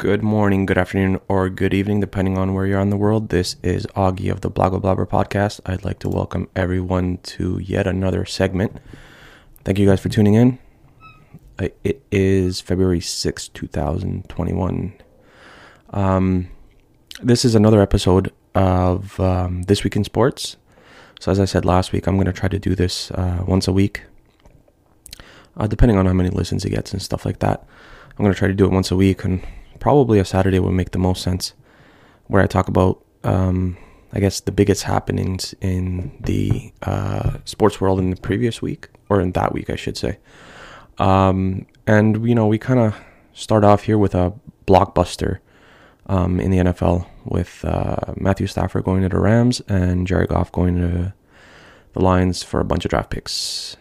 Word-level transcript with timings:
Good 0.00 0.22
morning, 0.22 0.64
good 0.64 0.78
afternoon, 0.78 1.20
or 1.28 1.50
good 1.50 1.74
evening, 1.74 2.00
depending 2.00 2.38
on 2.38 2.54
where 2.54 2.64
you're 2.64 2.80
in 2.80 2.88
the 2.88 2.96
world. 2.96 3.28
This 3.28 3.56
is 3.62 3.84
Augie 3.88 4.32
of 4.32 4.40
the 4.40 4.50
Blogger 4.50 4.80
Blabber 4.80 5.04
podcast. 5.04 5.60
I'd 5.66 5.84
like 5.84 5.98
to 5.98 6.08
welcome 6.08 6.48
everyone 6.56 7.18
to 7.18 7.58
yet 7.58 7.86
another 7.86 8.24
segment. 8.24 8.78
Thank 9.62 9.78
you 9.78 9.86
guys 9.86 10.00
for 10.00 10.08
tuning 10.08 10.32
in. 10.32 10.58
It 11.84 12.02
is 12.10 12.62
February 12.62 13.02
sixth, 13.02 13.52
2021. 13.52 14.94
Um, 15.90 16.48
this 17.22 17.44
is 17.44 17.54
another 17.54 17.82
episode 17.82 18.32
of 18.54 19.20
um, 19.20 19.64
This 19.64 19.84
Week 19.84 19.96
in 19.96 20.04
Sports. 20.04 20.56
So, 21.20 21.30
as 21.30 21.38
I 21.38 21.44
said 21.44 21.66
last 21.66 21.92
week, 21.92 22.06
I'm 22.06 22.14
going 22.16 22.24
to 22.24 22.32
try 22.32 22.48
to 22.48 22.58
do 22.58 22.74
this 22.74 23.10
uh, 23.10 23.44
once 23.46 23.68
a 23.68 23.72
week, 23.72 24.04
uh, 25.58 25.66
depending 25.66 25.98
on 25.98 26.06
how 26.06 26.14
many 26.14 26.30
listens 26.30 26.64
it 26.64 26.70
gets 26.70 26.90
and 26.94 27.02
stuff 27.02 27.26
like 27.26 27.40
that. 27.40 27.66
I'm 28.12 28.24
going 28.24 28.32
to 28.32 28.38
try 28.38 28.48
to 28.48 28.54
do 28.54 28.64
it 28.64 28.72
once 28.72 28.90
a 28.90 28.96
week, 28.96 29.24
and 29.24 29.46
probably 29.80 30.18
a 30.18 30.24
Saturday 30.24 30.60
would 30.60 30.72
make 30.72 30.92
the 30.92 30.98
most 30.98 31.22
sense, 31.22 31.54
where 32.28 32.42
I 32.42 32.46
talk 32.46 32.68
about, 32.68 33.04
um, 33.24 33.76
I 34.12 34.20
guess, 34.20 34.40
the 34.40 34.52
biggest 34.52 34.84
happenings 34.84 35.54
in 35.60 36.16
the 36.20 36.72
uh, 36.82 37.38
sports 37.44 37.80
world 37.80 37.98
in 37.98 38.10
the 38.10 38.20
previous 38.20 38.62
week, 38.62 38.88
or 39.08 39.20
in 39.20 39.32
that 39.32 39.52
week, 39.52 39.70
I 39.70 39.76
should 39.76 39.96
say. 39.96 40.18
Um, 40.98 41.66
and, 41.86 42.26
you 42.28 42.34
know, 42.34 42.46
we 42.46 42.58
kind 42.58 42.78
of 42.78 42.94
start 43.32 43.64
off 43.64 43.84
here 43.84 43.98
with 43.98 44.14
a 44.14 44.32
blockbuster 44.66 45.38
um, 46.06 46.38
in 46.38 46.50
the 46.50 46.58
NFL 46.58 47.06
with 47.24 47.64
uh, 47.64 48.14
Matthew 48.16 48.46
Stafford 48.46 48.84
going 48.84 49.02
to 49.02 49.08
the 49.08 49.18
Rams 49.18 49.60
and 49.68 50.06
Jared 50.06 50.28
Goff 50.28 50.52
going 50.52 50.76
to 50.76 51.14
the 51.92 52.00
Lions 52.00 52.42
for 52.42 52.60
a 52.60 52.64
bunch 52.64 52.84
of 52.84 52.90
draft 52.90 53.10
picks. 53.10 53.76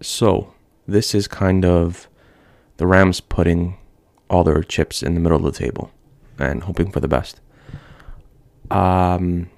So, 0.00 0.52
this 0.86 1.14
is 1.14 1.28
kind 1.28 1.64
of 1.64 2.08
the 2.78 2.86
Rams 2.86 3.20
putting 3.20 3.78
all 4.32 4.42
their 4.42 4.62
chips 4.62 5.02
in 5.02 5.14
the 5.14 5.20
middle 5.20 5.46
of 5.46 5.52
the 5.52 5.58
table 5.58 5.92
and 6.38 6.62
hoping 6.62 6.90
for 6.90 7.00
the 7.00 7.08
best. 7.08 7.40
Um, 8.70 9.50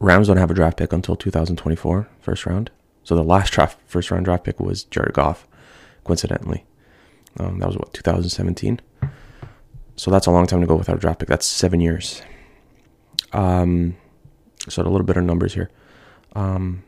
Rams 0.00 0.26
don't 0.26 0.36
have 0.36 0.50
a 0.50 0.54
draft 0.54 0.76
pick 0.76 0.92
until 0.92 1.14
2024, 1.14 2.08
first 2.20 2.46
round. 2.46 2.70
So 3.04 3.14
the 3.14 3.22
last 3.22 3.52
draft, 3.52 3.78
first 3.86 4.10
round 4.10 4.24
draft 4.24 4.44
pick 4.44 4.58
was 4.58 4.84
Jared 4.84 5.14
Goff, 5.14 5.46
coincidentally. 6.02 6.64
Um, 7.38 7.60
that 7.60 7.66
was 7.66 7.76
what 7.76 7.94
2017. 7.94 8.80
So 9.96 10.10
that's 10.10 10.26
a 10.26 10.30
long 10.32 10.46
time 10.46 10.60
to 10.60 10.66
go 10.66 10.74
without 10.74 10.96
a 10.96 11.00
draft 11.00 11.20
pick. 11.20 11.28
That's 11.28 11.46
seven 11.46 11.80
years. 11.80 12.22
Um, 13.32 13.96
so 14.68 14.82
a 14.82 14.84
little 14.84 15.06
bit 15.06 15.16
of 15.16 15.24
numbers 15.24 15.54
here. 15.54 15.70
Um, 16.34 16.82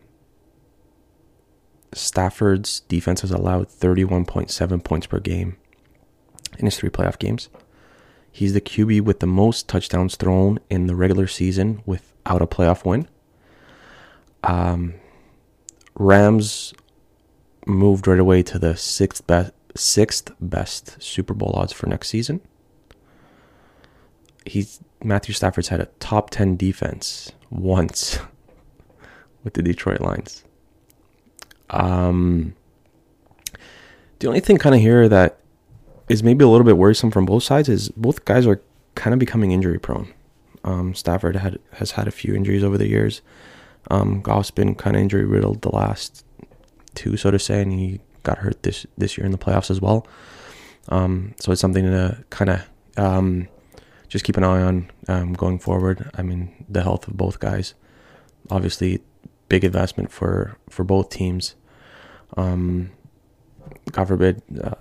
Stafford's 1.92 2.80
defense 2.80 3.20
has 3.20 3.30
allowed 3.30 3.68
31.7 3.68 4.82
points 4.82 5.06
per 5.06 5.20
game 5.20 5.56
in 6.58 6.64
his 6.64 6.76
three 6.76 6.90
playoff 6.90 7.18
games. 7.18 7.48
He's 8.30 8.52
the 8.52 8.60
QB 8.60 9.00
with 9.02 9.20
the 9.20 9.26
most 9.26 9.68
touchdowns 9.68 10.16
thrown 10.16 10.58
in 10.68 10.86
the 10.86 10.94
regular 10.94 11.26
season 11.26 11.82
without 11.86 12.42
a 12.42 12.46
playoff 12.46 12.84
win. 12.84 13.08
Um, 14.44 14.94
Rams 15.94 16.74
moved 17.66 18.06
right 18.06 18.20
away 18.20 18.42
to 18.42 18.58
the 18.58 18.76
sixth 18.76 19.26
best, 19.26 19.52
sixth 19.74 20.32
best 20.40 21.02
Super 21.02 21.32
Bowl 21.32 21.52
odds 21.54 21.72
for 21.72 21.86
next 21.86 22.08
season. 22.08 22.40
He's 24.44 24.80
Matthew 25.02 25.34
Stafford's 25.34 25.68
had 25.68 25.80
a 25.80 25.86
top 25.98 26.30
ten 26.30 26.56
defense 26.56 27.32
once 27.50 28.18
with 29.44 29.54
the 29.54 29.62
Detroit 29.62 30.00
Lions. 30.00 30.44
Um, 31.70 32.54
the 34.18 34.28
only 34.28 34.40
thing 34.40 34.58
kind 34.58 34.74
of 34.74 34.80
here 34.80 35.08
that 35.08 35.40
is 36.08 36.22
maybe 36.22 36.44
a 36.44 36.48
little 36.48 36.64
bit 36.64 36.76
worrisome 36.76 37.10
from 37.10 37.26
both 37.26 37.42
sides 37.42 37.68
is 37.68 37.88
both 37.90 38.24
guys 38.24 38.46
are 38.46 38.60
kind 38.94 39.12
of 39.12 39.18
becoming 39.18 39.52
injury 39.52 39.78
prone. 39.78 40.12
Um, 40.64 40.94
Stafford 40.94 41.36
had 41.36 41.58
has 41.74 41.92
had 41.92 42.08
a 42.08 42.10
few 42.10 42.34
injuries 42.34 42.64
over 42.64 42.78
the 42.78 42.88
years. 42.88 43.22
Um, 43.90 44.20
Goff's 44.20 44.50
been 44.50 44.74
kind 44.74 44.96
of 44.96 45.02
injury 45.02 45.24
riddled 45.24 45.62
the 45.62 45.70
last 45.70 46.24
two, 46.94 47.16
so 47.16 47.30
to 47.30 47.38
say, 47.38 47.62
and 47.62 47.72
he 47.72 48.00
got 48.22 48.38
hurt 48.38 48.62
this 48.62 48.86
this 48.98 49.16
year 49.16 49.24
in 49.24 49.32
the 49.32 49.38
playoffs 49.38 49.70
as 49.70 49.80
well. 49.80 50.06
Um, 50.88 51.34
so 51.40 51.52
it's 51.52 51.60
something 51.60 51.84
to 51.84 52.24
kind 52.30 52.50
of 52.50 52.68
um, 52.96 53.48
just 54.08 54.24
keep 54.24 54.36
an 54.36 54.44
eye 54.44 54.62
on 54.62 54.90
um, 55.08 55.32
going 55.34 55.58
forward. 55.58 56.10
I 56.14 56.22
mean, 56.22 56.64
the 56.68 56.82
health 56.82 57.06
of 57.06 57.16
both 57.16 57.38
guys, 57.38 57.74
obviously, 58.50 59.02
big 59.48 59.64
investment 59.64 60.10
for 60.10 60.56
for 60.68 60.84
both 60.84 61.10
teams. 61.10 61.54
Um, 62.36 62.90
God 63.92 64.08
forbid, 64.08 64.42
uh, 64.62 64.74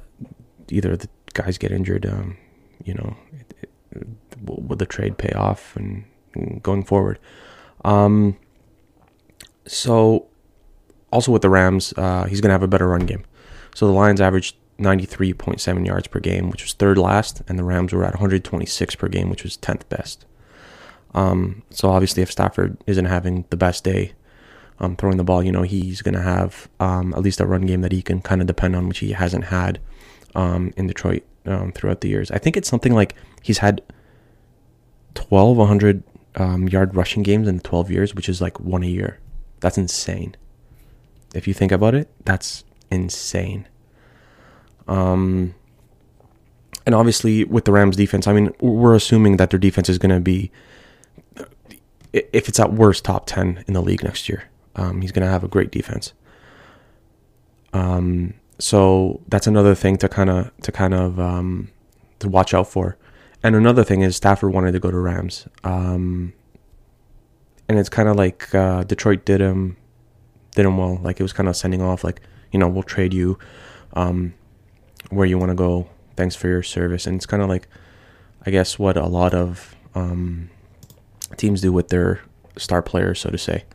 either 0.70 0.98
the 0.98 1.10
guys 1.36 1.60
get 1.60 1.72
injured. 1.72 2.08
Um, 2.08 2.38
you 2.84 2.96
know, 2.96 3.16
it, 3.40 3.70
it, 3.92 4.10
will 4.42 4.76
the 4.76 4.86
trade 4.88 5.20
pay 5.20 5.32
off 5.34 5.76
and, 5.76 6.06
and 6.34 6.64
going 6.64 6.84
forward? 6.84 7.20
Um, 7.84 8.38
so, 9.68 10.28
also 11.12 11.32
with 11.32 11.44
the 11.44 11.50
Rams, 11.50 11.94
uh, 11.98 12.26
he's 12.26 12.42
going 12.42 12.50
to 12.50 12.54
have 12.54 12.64
a 12.64 12.68
better 12.68 12.88
run 12.88 13.06
game. 13.06 13.24
So 13.76 13.86
the 13.86 13.94
Lions 13.94 14.22
averaged 14.22 14.56
93.7 14.80 15.86
yards 15.86 16.08
per 16.08 16.20
game, 16.20 16.50
which 16.50 16.64
was 16.64 16.74
third 16.74 16.98
last, 16.98 17.42
and 17.48 17.58
the 17.60 17.64
Rams 17.64 17.94
were 17.94 18.04
at 18.04 18.14
126 18.14 18.96
per 18.96 19.08
game, 19.08 19.30
which 19.30 19.44
was 19.44 19.58
10th 19.58 19.88
best. 19.90 20.26
Um, 21.14 21.64
so 21.70 21.90
obviously, 21.90 22.24
if 22.24 22.32
Stafford 22.32 22.78
isn't 22.88 23.06
having 23.06 23.46
the 23.50 23.58
best 23.58 23.84
day 23.84 24.14
um, 24.80 24.96
throwing 24.96 25.18
the 25.18 25.24
ball, 25.24 25.42
you 25.42 25.52
know, 25.52 25.62
he's 25.62 26.02
going 26.02 26.16
to 26.16 26.22
have 26.22 26.68
um, 26.80 27.14
at 27.14 27.22
least 27.22 27.40
a 27.40 27.46
run 27.46 27.66
game 27.66 27.82
that 27.82 27.94
he 27.94 28.02
can 28.02 28.22
kind 28.22 28.42
of 28.42 28.48
depend 28.48 28.76
on, 28.76 28.88
which 28.88 29.00
he 29.00 29.14
hasn't 29.14 29.46
had 29.46 29.80
um, 30.36 30.74
in 30.78 30.88
Detroit 30.88 31.24
um, 31.46 31.72
throughout 31.72 32.02
the 32.02 32.10
years. 32.10 32.32
I 32.32 32.38
think 32.38 32.58
it's 32.58 32.70
something 32.70 32.94
like 32.94 33.16
he's 33.42 33.60
had 33.60 33.82
1,200 35.16 36.04
um, 36.36 36.68
yard 36.68 36.96
rushing 36.96 37.24
games 37.24 37.48
in 37.48 37.60
12 37.62 37.90
years, 37.90 38.14
which 38.14 38.30
is 38.30 38.42
like 38.42 38.60
one 38.60 38.84
a 38.84 38.88
year. 38.88 39.20
That's 39.62 39.78
insane. 39.78 40.36
If 41.34 41.48
you 41.48 41.54
think 41.54 41.72
about 41.72 41.96
it, 41.96 42.10
that's 42.24 42.64
insane. 42.92 43.68
Um, 44.88 45.56
and 46.86 46.94
obviously 46.94 47.44
with 47.44 47.66
the 47.66 47.72
Rams 47.72 47.96
defense, 47.96 48.28
I 48.28 48.34
mean, 48.34 48.54
we're 48.60 48.96
assuming 48.96 49.38
that 49.38 49.50
their 49.50 49.60
defense 49.60 49.90
is 49.90 49.98
going 49.98 50.14
to 50.14 50.20
be, 50.20 50.52
if 52.14 52.48
it's 52.48 52.60
at 52.60 52.74
worst, 52.74 53.04
top 53.04 53.26
10 53.26 53.64
in 53.68 53.74
the 53.74 53.82
league 53.82 54.04
next 54.04 54.30
year. 54.30 54.44
Um, 54.76 55.02
he's 55.02 55.12
going 55.12 55.26
to 55.26 55.32
have 55.32 55.44
a 55.44 55.48
great 55.48 55.72
defense. 55.72 56.14
Um, 57.74 58.36
so 58.60 59.22
that's 59.28 59.48
another 59.48 59.76
thing 59.76 59.98
to 59.98 60.10
kind 60.10 60.30
of 60.30 60.52
to 60.62 60.72
kind 60.72 60.94
of 60.94 61.20
um, 61.20 61.70
to 62.20 62.30
watch 62.30 62.54
out 62.54 62.68
for. 62.68 62.98
And 63.44 63.56
another 63.56 63.84
thing 63.84 64.02
is 64.02 64.16
Stafford 64.16 64.54
wanted 64.54 64.72
to 64.72 64.80
go 64.80 64.90
to 64.90 64.98
Rams, 64.98 65.48
um, 65.64 66.34
and 67.70 67.78
it's 67.78 67.90
kind 67.90 68.10
of 68.10 68.16
like 68.16 68.54
uh, 68.56 68.84
Detroit 68.84 69.26
did 69.26 69.42
him 69.42 69.78
did 70.56 70.66
him 70.66 70.78
well. 70.78 71.00
Like 71.02 71.20
it 71.20 71.24
was 71.24 71.34
kind 71.34 71.50
of 71.50 71.56
sending 71.56 71.82
off 71.82 72.04
like 72.04 72.22
you 72.52 72.60
know 72.60 72.68
we'll 72.68 72.84
trade 72.84 73.14
you 73.14 73.38
um, 73.94 74.34
where 75.10 75.26
you 75.26 75.38
want 75.38 75.50
to 75.50 75.56
go. 75.56 75.90
Thanks 76.16 76.36
for 76.36 76.48
your 76.48 76.64
service. 76.64 77.06
And 77.06 77.18
it's 77.18 77.26
kind 77.26 77.44
of 77.44 77.50
like 77.50 77.68
I 78.46 78.52
guess 78.52 78.80
what 78.80 78.98
a 78.98 79.08
lot 79.08 79.34
of 79.34 79.76
um, 79.94 80.50
teams 81.38 81.62
do 81.62 81.72
with 81.72 81.90
their 81.90 82.22
star 82.58 82.82
players, 82.82 83.20
so 83.20 83.30
to 83.30 83.38
say. 83.38 83.66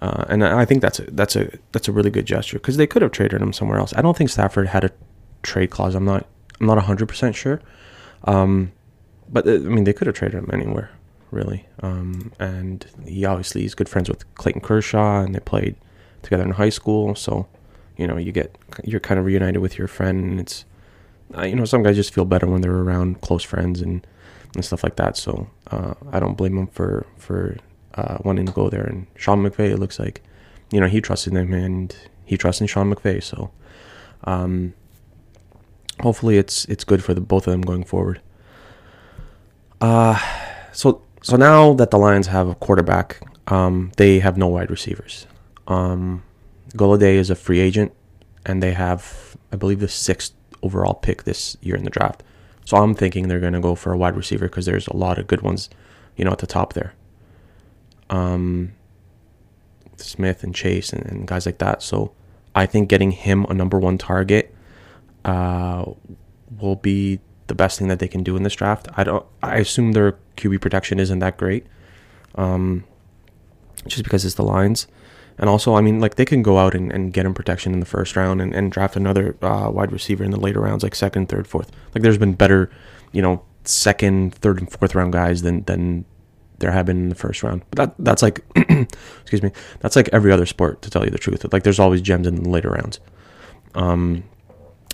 Uh, 0.00 0.24
and 0.28 0.42
I 0.44 0.64
think 0.64 0.80
that's 0.80 0.98
a 0.98 1.10
that's 1.10 1.36
a 1.36 1.50
that's 1.72 1.88
a 1.88 1.92
really 1.92 2.10
good 2.10 2.24
gesture 2.24 2.58
because 2.58 2.78
they 2.78 2.86
could 2.86 3.02
have 3.02 3.12
traded 3.12 3.42
him 3.42 3.52
somewhere 3.52 3.78
else. 3.78 3.92
I 3.94 4.02
don't 4.02 4.16
think 4.16 4.30
Stafford 4.30 4.68
had 4.68 4.84
a 4.84 4.90
trade 5.42 5.70
clause. 5.70 5.94
I'm 5.94 6.06
not 6.06 6.26
I'm 6.58 6.66
not 6.66 6.82
hundred 6.82 7.06
percent 7.06 7.36
sure, 7.36 7.60
um, 8.24 8.72
but 9.28 9.46
uh, 9.46 9.52
I 9.52 9.58
mean 9.58 9.84
they 9.84 9.92
could 9.92 10.06
have 10.06 10.16
traded 10.16 10.38
him 10.38 10.50
anywhere 10.52 10.90
really. 11.30 11.66
Um, 11.82 12.32
and 12.38 12.86
he 13.06 13.24
obviously 13.24 13.64
is 13.64 13.74
good 13.74 13.88
friends 13.88 14.08
with 14.08 14.32
Clayton 14.34 14.62
Kershaw, 14.62 15.20
and 15.20 15.34
they 15.34 15.40
played 15.40 15.76
together 16.22 16.44
in 16.44 16.52
high 16.52 16.70
school. 16.70 17.14
So 17.14 17.46
you 17.96 18.06
know 18.06 18.16
you 18.16 18.32
get 18.32 18.56
you're 18.84 19.00
kind 19.00 19.18
of 19.18 19.26
reunited 19.26 19.60
with 19.60 19.76
your 19.76 19.88
friend, 19.88 20.24
and 20.24 20.40
it's 20.40 20.64
uh, 21.36 21.42
you 21.42 21.54
know 21.54 21.66
some 21.66 21.82
guys 21.82 21.96
just 21.96 22.14
feel 22.14 22.24
better 22.24 22.46
when 22.46 22.62
they're 22.62 22.72
around 22.72 23.20
close 23.20 23.44
friends 23.44 23.82
and 23.82 24.06
and 24.54 24.64
stuff 24.64 24.82
like 24.82 24.96
that. 24.96 25.18
So 25.18 25.50
uh, 25.70 25.94
I 26.10 26.20
don't 26.20 26.36
blame 26.36 26.56
him 26.56 26.68
for 26.68 27.06
for 27.18 27.58
uh, 27.94 28.18
wanting 28.22 28.46
to 28.46 28.52
go 28.52 28.68
there. 28.68 28.84
And 28.84 29.06
Sean 29.16 29.42
McVay, 29.42 29.70
it 29.70 29.78
looks 29.78 29.98
like, 29.98 30.22
you 30.70 30.80
know, 30.80 30.86
he 30.86 31.00
trusted 31.00 31.32
him 31.32 31.52
and 31.52 31.94
he 32.24 32.36
trusted 32.36 32.70
Sean 32.70 32.92
McVay. 32.92 33.22
So, 33.22 33.50
um, 34.24 34.74
hopefully 36.00 36.38
it's 36.38 36.64
it's 36.66 36.84
good 36.84 37.02
for 37.02 37.14
the 37.14 37.20
both 37.20 37.46
of 37.46 37.52
them 37.52 37.62
going 37.62 37.84
forward. 37.84 38.20
Uh, 39.80 40.18
so 40.72 41.02
so 41.22 41.36
now 41.36 41.72
that 41.74 41.90
the 41.90 41.98
Lions 41.98 42.28
have 42.28 42.48
a 42.48 42.54
quarterback, 42.54 43.20
um, 43.46 43.92
they 43.96 44.20
have 44.20 44.36
no 44.36 44.48
wide 44.48 44.70
receivers. 44.70 45.26
Um, 45.66 46.22
Golladay 46.74 47.14
is 47.14 47.30
a 47.30 47.34
free 47.34 47.60
agent, 47.60 47.92
and 48.46 48.62
they 48.62 48.72
have, 48.72 49.36
I 49.52 49.56
believe, 49.56 49.80
the 49.80 49.88
sixth 49.88 50.32
overall 50.62 50.94
pick 50.94 51.24
this 51.24 51.56
year 51.60 51.76
in 51.76 51.84
the 51.84 51.90
draft. 51.90 52.22
So 52.64 52.76
I'm 52.76 52.94
thinking 52.94 53.26
they're 53.26 53.40
going 53.40 53.54
to 53.54 53.60
go 53.60 53.74
for 53.74 53.92
a 53.92 53.98
wide 53.98 54.16
receiver 54.16 54.46
because 54.46 54.66
there's 54.66 54.86
a 54.86 54.96
lot 54.96 55.18
of 55.18 55.26
good 55.26 55.42
ones, 55.42 55.68
you 56.16 56.24
know, 56.24 56.30
at 56.30 56.38
the 56.38 56.46
top 56.46 56.74
there 56.74 56.94
um, 58.10 58.72
Smith 59.96 60.42
and 60.42 60.54
Chase 60.54 60.92
and, 60.92 61.06
and, 61.06 61.26
guys 61.26 61.46
like 61.46 61.58
that. 61.58 61.82
So 61.82 62.12
I 62.54 62.66
think 62.66 62.88
getting 62.88 63.12
him 63.12 63.44
a 63.48 63.54
number 63.54 63.78
one 63.78 63.96
target 63.96 64.54
uh, 65.24 65.84
will 66.58 66.76
be 66.76 67.20
the 67.46 67.54
best 67.54 67.78
thing 67.78 67.88
that 67.88 67.98
they 67.98 68.08
can 68.08 68.22
do 68.22 68.36
in 68.36 68.42
this 68.42 68.54
draft. 68.54 68.88
I 68.96 69.04
don't. 69.04 69.24
I 69.42 69.56
assume 69.56 69.92
their 69.92 70.18
QB 70.36 70.60
protection 70.60 70.98
isn't 70.98 71.20
that 71.20 71.36
great, 71.36 71.66
um, 72.34 72.84
just 73.86 74.04
because 74.04 74.24
it's 74.24 74.34
the 74.34 74.44
lines. 74.44 74.86
And 75.38 75.48
also, 75.48 75.74
I 75.74 75.80
mean, 75.80 76.00
like 76.00 76.16
they 76.16 76.26
can 76.26 76.42
go 76.42 76.58
out 76.58 76.74
and, 76.74 76.92
and 76.92 77.12
get 77.12 77.24
him 77.24 77.32
protection 77.32 77.72
in 77.72 77.80
the 77.80 77.86
first 77.86 78.14
round 78.14 78.42
and, 78.42 78.54
and 78.54 78.70
draft 78.70 78.94
another 78.94 79.36
uh, 79.40 79.70
wide 79.72 79.90
receiver 79.90 80.22
in 80.22 80.32
the 80.32 80.40
later 80.40 80.60
rounds, 80.60 80.82
like 80.82 80.94
second, 80.94 81.28
third, 81.28 81.46
fourth. 81.46 81.70
Like 81.94 82.02
there's 82.02 82.18
been 82.18 82.34
better, 82.34 82.70
you 83.12 83.22
know, 83.22 83.42
second, 83.64 84.34
third, 84.34 84.58
and 84.58 84.70
fourth 84.70 84.94
round 84.94 85.12
guys 85.12 85.42
than 85.42 85.64
than 85.64 86.04
there 86.60 86.70
have 86.70 86.86
been 86.86 86.98
in 86.98 87.08
the 87.08 87.14
first 87.14 87.42
round. 87.42 87.62
But 87.70 87.76
that 87.76 88.04
that's 88.04 88.22
like, 88.22 88.40
excuse 88.56 89.42
me, 89.42 89.50
that's 89.80 89.96
like 89.96 90.08
every 90.12 90.32
other 90.32 90.46
sport 90.46 90.80
to 90.82 90.90
tell 90.90 91.04
you 91.04 91.10
the 91.10 91.18
truth. 91.18 91.44
Like 91.52 91.64
there's 91.64 91.80
always 91.80 92.00
gems 92.00 92.26
in 92.26 92.36
the 92.36 92.48
later 92.48 92.70
rounds, 92.70 93.00
um, 93.74 94.22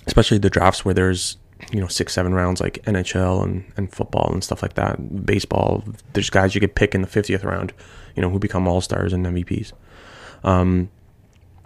especially 0.07 0.39
the 0.39 0.51
drafts 0.51 0.85
where 0.85 0.95
there's 0.95 1.37
you 1.73 1.81
know 1.81 1.87
six, 1.87 2.13
seven 2.13 2.35
rounds 2.35 2.61
like 2.61 2.83
NHL 2.85 3.43
and 3.45 3.71
and 3.77 3.93
football 3.93 4.31
and 4.33 4.43
stuff 4.43 4.63
like 4.63 4.75
that. 4.75 5.27
Baseball, 5.27 5.85
there's 6.15 6.31
guys 6.31 6.55
you 6.55 6.61
could 6.61 6.75
pick 6.75 6.95
in 6.95 7.03
the 7.03 7.09
fiftieth 7.09 7.45
round, 7.45 7.73
you 8.15 8.23
know, 8.23 8.31
who 8.31 8.39
become 8.39 8.67
all 8.67 8.81
stars 8.81 9.13
and 9.13 9.27
MVPs. 9.27 9.73
Um, 10.45 10.91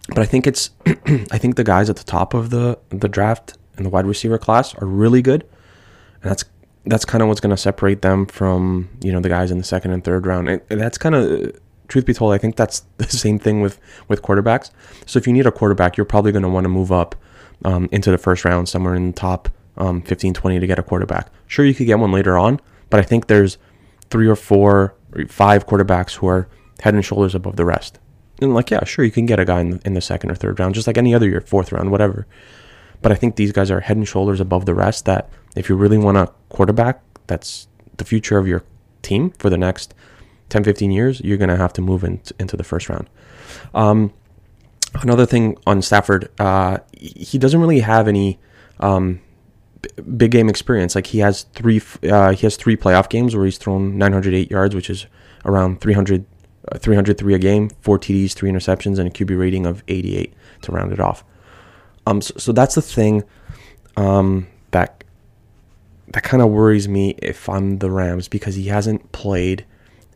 but 0.08 0.20
I 0.20 0.24
think 0.24 0.46
it's 0.46 0.70
I 0.86 1.38
think 1.38 1.56
the 1.56 1.64
guys 1.64 1.90
at 1.90 1.96
the 1.96 2.04
top 2.04 2.34
of 2.34 2.50
the 2.50 2.78
the 2.88 3.08
draft 3.08 3.56
and 3.76 3.86
the 3.86 3.90
wide 3.90 4.06
receiver 4.06 4.38
class 4.38 4.74
are 4.76 4.86
really 4.86 5.22
good, 5.22 5.42
and 6.22 6.30
that's 6.30 6.44
that's 6.86 7.04
kind 7.04 7.22
of 7.22 7.28
what's 7.28 7.40
going 7.40 7.50
to 7.50 7.56
separate 7.56 8.02
them 8.02 8.26
from 8.26 8.88
you 9.02 9.12
know 9.12 9.20
the 9.20 9.28
guys 9.28 9.50
in 9.50 9.58
the 9.58 9.64
second 9.64 9.92
and 9.92 10.04
third 10.04 10.26
round. 10.26 10.48
And 10.48 10.62
that's 10.68 10.98
kind 10.98 11.14
of 11.14 11.58
truth 11.88 12.06
be 12.06 12.14
told, 12.14 12.32
I 12.32 12.38
think 12.38 12.56
that's 12.56 12.80
the 12.96 13.04
same 13.08 13.38
thing 13.38 13.60
with 13.60 13.78
with 14.08 14.22
quarterbacks. 14.22 14.70
So 15.06 15.18
if 15.18 15.26
you 15.26 15.32
need 15.32 15.46
a 15.46 15.52
quarterback, 15.52 15.96
you're 15.96 16.06
probably 16.06 16.32
going 16.32 16.42
to 16.42 16.48
want 16.48 16.64
to 16.64 16.68
move 16.68 16.92
up 16.92 17.14
um, 17.64 17.88
into 17.92 18.10
the 18.10 18.18
first 18.18 18.44
round, 18.44 18.68
somewhere 18.68 18.94
in 18.94 19.08
the 19.08 19.12
top 19.12 19.48
um, 19.76 20.02
15, 20.02 20.34
20 20.34 20.60
to 20.60 20.66
get 20.66 20.78
a 20.78 20.82
quarterback. 20.82 21.28
Sure, 21.46 21.64
you 21.64 21.74
could 21.74 21.86
get 21.86 21.98
one 21.98 22.12
later 22.12 22.38
on, 22.38 22.60
but 22.88 23.00
I 23.00 23.02
think 23.02 23.26
there's 23.26 23.58
three 24.10 24.28
or 24.28 24.36
four, 24.36 24.94
or 25.14 25.26
five 25.26 25.66
quarterbacks 25.66 26.14
who 26.14 26.26
are 26.26 26.48
head 26.80 26.94
and 26.94 27.04
shoulders 27.04 27.34
above 27.34 27.56
the 27.56 27.64
rest. 27.64 27.98
And 28.40 28.54
like, 28.54 28.70
yeah, 28.70 28.84
sure, 28.84 29.04
you 29.04 29.10
can 29.10 29.26
get 29.26 29.38
a 29.38 29.44
guy 29.44 29.60
in 29.60 29.70
the, 29.70 29.80
in 29.84 29.94
the 29.94 30.00
second 30.00 30.30
or 30.30 30.34
third 30.34 30.58
round, 30.58 30.74
just 30.74 30.86
like 30.86 30.96
any 30.96 31.14
other 31.14 31.28
year, 31.28 31.40
fourth 31.40 31.72
round, 31.72 31.90
whatever. 31.90 32.26
But 33.02 33.12
I 33.12 33.14
think 33.14 33.36
these 33.36 33.52
guys 33.52 33.70
are 33.70 33.80
head 33.80 33.96
and 33.96 34.08
shoulders 34.08 34.40
above 34.40 34.66
the 34.66 34.74
rest. 34.74 35.04
That 35.04 35.30
if 35.56 35.68
you 35.68 35.76
really 35.76 35.98
want 35.98 36.16
a 36.16 36.32
quarterback, 36.48 37.02
that's 37.26 37.68
the 37.96 38.04
future 38.04 38.38
of 38.38 38.46
your 38.46 38.64
team 39.02 39.30
for 39.38 39.50
the 39.50 39.58
next 39.58 39.94
10, 40.48 40.64
15 40.64 40.90
years, 40.90 41.20
you're 41.20 41.38
going 41.38 41.48
to 41.48 41.56
have 41.56 41.72
to 41.74 41.80
move 41.80 42.04
in, 42.04 42.20
into 42.38 42.56
the 42.56 42.64
first 42.64 42.88
round. 42.88 43.08
Um, 43.74 44.12
another 45.02 45.26
thing 45.26 45.56
on 45.66 45.80
Stafford, 45.82 46.28
uh, 46.38 46.78
he 46.98 47.38
doesn't 47.38 47.60
really 47.60 47.80
have 47.80 48.08
any 48.08 48.38
um, 48.80 49.20
big 50.16 50.32
game 50.32 50.48
experience. 50.48 50.94
Like 50.94 51.06
he 51.06 51.18
has 51.18 51.44
three, 51.54 51.80
uh, 52.02 52.32
he 52.32 52.46
has 52.46 52.56
three 52.56 52.76
playoff 52.76 53.08
games 53.08 53.34
where 53.34 53.44
he's 53.44 53.58
thrown 53.58 53.96
908 53.96 54.50
yards, 54.50 54.74
which 54.74 54.90
is 54.90 55.06
around 55.44 55.80
300 55.80 56.26
uh, 56.70 56.78
303 56.78 57.34
a 57.34 57.38
game, 57.38 57.70
four 57.80 57.98
TDs, 57.98 58.32
three 58.32 58.50
interceptions, 58.50 58.98
and 58.98 59.08
a 59.08 59.10
QB 59.10 59.38
rating 59.38 59.66
of 59.66 59.82
88 59.88 60.34
to 60.62 60.72
round 60.72 60.92
it 60.92 61.00
off. 61.00 61.24
Um, 62.06 62.20
so, 62.20 62.34
so 62.36 62.52
that's 62.52 62.74
the 62.74 62.82
thing 62.82 63.24
um, 63.96 64.46
that 66.12 66.22
kind 66.22 66.42
of 66.42 66.50
worries 66.50 66.88
me 66.88 67.14
if 67.18 67.48
I'm 67.48 67.78
the 67.78 67.90
Rams 67.90 68.28
because 68.28 68.56
he 68.56 68.66
hasn't 68.66 69.12
played 69.12 69.64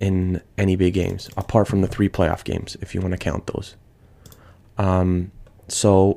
in 0.00 0.42
any 0.58 0.76
big 0.76 0.94
games 0.94 1.30
apart 1.36 1.68
from 1.68 1.80
the 1.80 1.86
three 1.86 2.08
playoff 2.08 2.44
games, 2.44 2.76
if 2.80 2.94
you 2.94 3.00
want 3.00 3.12
to 3.12 3.18
count 3.18 3.46
those. 3.46 3.76
Um, 4.76 5.30
so 5.68 6.16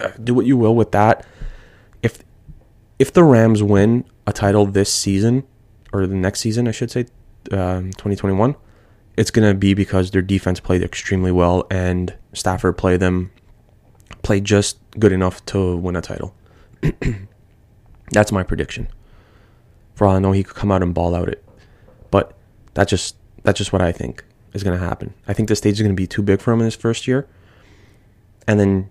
uh, 0.00 0.10
do 0.22 0.34
what 0.34 0.46
you 0.46 0.56
will 0.56 0.74
with 0.74 0.92
that. 0.92 1.26
If 2.02 2.22
if 2.98 3.12
the 3.12 3.24
Rams 3.24 3.62
win 3.62 4.04
a 4.26 4.32
title 4.32 4.66
this 4.66 4.92
season 4.92 5.44
or 5.92 6.06
the 6.06 6.14
next 6.14 6.40
season, 6.40 6.68
I 6.68 6.70
should 6.70 6.90
say, 6.90 7.06
um, 7.50 7.90
2021, 7.92 8.54
it's 9.16 9.30
going 9.30 9.48
to 9.48 9.58
be 9.58 9.74
because 9.74 10.10
their 10.10 10.22
defense 10.22 10.60
played 10.60 10.82
extremely 10.82 11.32
well 11.32 11.66
and 11.70 12.14
Stafford 12.34 12.76
played 12.76 13.00
them 13.00 13.30
played 14.22 14.44
just 14.44 14.78
good 14.98 15.12
enough 15.12 15.44
to 15.46 15.76
win 15.76 15.96
a 15.96 16.02
title. 16.02 16.34
that's 18.12 18.32
my 18.32 18.42
prediction. 18.42 18.88
For 19.94 20.06
all 20.06 20.16
I 20.16 20.18
know, 20.18 20.32
he 20.32 20.42
could 20.42 20.56
come 20.56 20.70
out 20.70 20.82
and 20.82 20.94
ball 20.94 21.14
out 21.14 21.28
it, 21.28 21.44
but 22.10 22.36
that's 22.74 22.90
just 22.90 23.16
that's 23.42 23.58
just 23.58 23.72
what 23.72 23.82
I 23.82 23.92
think 23.92 24.24
is 24.52 24.62
going 24.62 24.78
to 24.78 24.84
happen. 24.84 25.14
I 25.26 25.32
think 25.32 25.48
the 25.48 25.56
stage 25.56 25.74
is 25.74 25.80
going 25.80 25.94
to 25.94 26.00
be 26.00 26.06
too 26.06 26.22
big 26.22 26.40
for 26.40 26.52
him 26.52 26.60
in 26.60 26.66
his 26.66 26.76
first 26.76 27.08
year, 27.08 27.26
and 28.46 28.60
then 28.60 28.90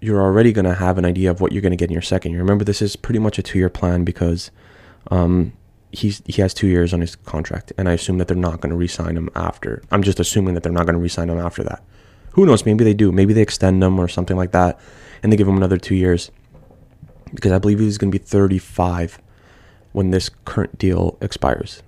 you're 0.00 0.22
already 0.22 0.52
going 0.52 0.64
to 0.64 0.74
have 0.74 0.98
an 0.98 1.04
idea 1.04 1.30
of 1.30 1.40
what 1.40 1.52
you're 1.52 1.62
going 1.62 1.72
to 1.72 1.76
get 1.76 1.90
in 1.90 1.92
your 1.92 2.02
second 2.02 2.32
year. 2.32 2.40
Remember, 2.40 2.64
this 2.64 2.80
is 2.80 2.96
pretty 2.96 3.18
much 3.18 3.38
a 3.38 3.42
two 3.42 3.58
year 3.58 3.68
plan 3.68 4.04
because 4.04 4.50
um, 5.10 5.52
he's 5.92 6.22
he 6.26 6.40
has 6.42 6.54
two 6.54 6.68
years 6.68 6.94
on 6.94 7.00
his 7.00 7.16
contract, 7.16 7.72
and 7.76 7.88
I 7.88 7.92
assume 7.92 8.18
that 8.18 8.28
they're 8.28 8.36
not 8.36 8.60
going 8.60 8.70
to 8.70 8.76
re-sign 8.76 9.16
him 9.16 9.28
after. 9.34 9.82
I'm 9.90 10.02
just 10.02 10.20
assuming 10.20 10.54
that 10.54 10.62
they're 10.62 10.72
not 10.72 10.86
going 10.86 10.94
to 10.94 11.00
re-sign 11.00 11.28
him 11.28 11.38
after 11.38 11.62
that. 11.64 11.82
Who 12.32 12.46
knows? 12.46 12.64
Maybe 12.64 12.84
they 12.84 12.94
do. 12.94 13.12
Maybe 13.12 13.32
they 13.32 13.42
extend 13.42 13.82
him 13.82 13.98
or 13.98 14.08
something 14.08 14.36
like 14.36 14.52
that, 14.52 14.78
and 15.22 15.32
they 15.32 15.36
give 15.36 15.48
him 15.48 15.56
another 15.56 15.78
two 15.78 15.94
years, 15.94 16.30
because 17.34 17.52
I 17.52 17.58
believe 17.58 17.78
he's 17.78 17.98
going 17.98 18.10
to 18.10 18.18
be 18.18 18.24
35 18.24 19.20
when 19.92 20.10
this 20.10 20.30
current 20.44 20.78
deal 20.78 21.18
expires. 21.20 21.82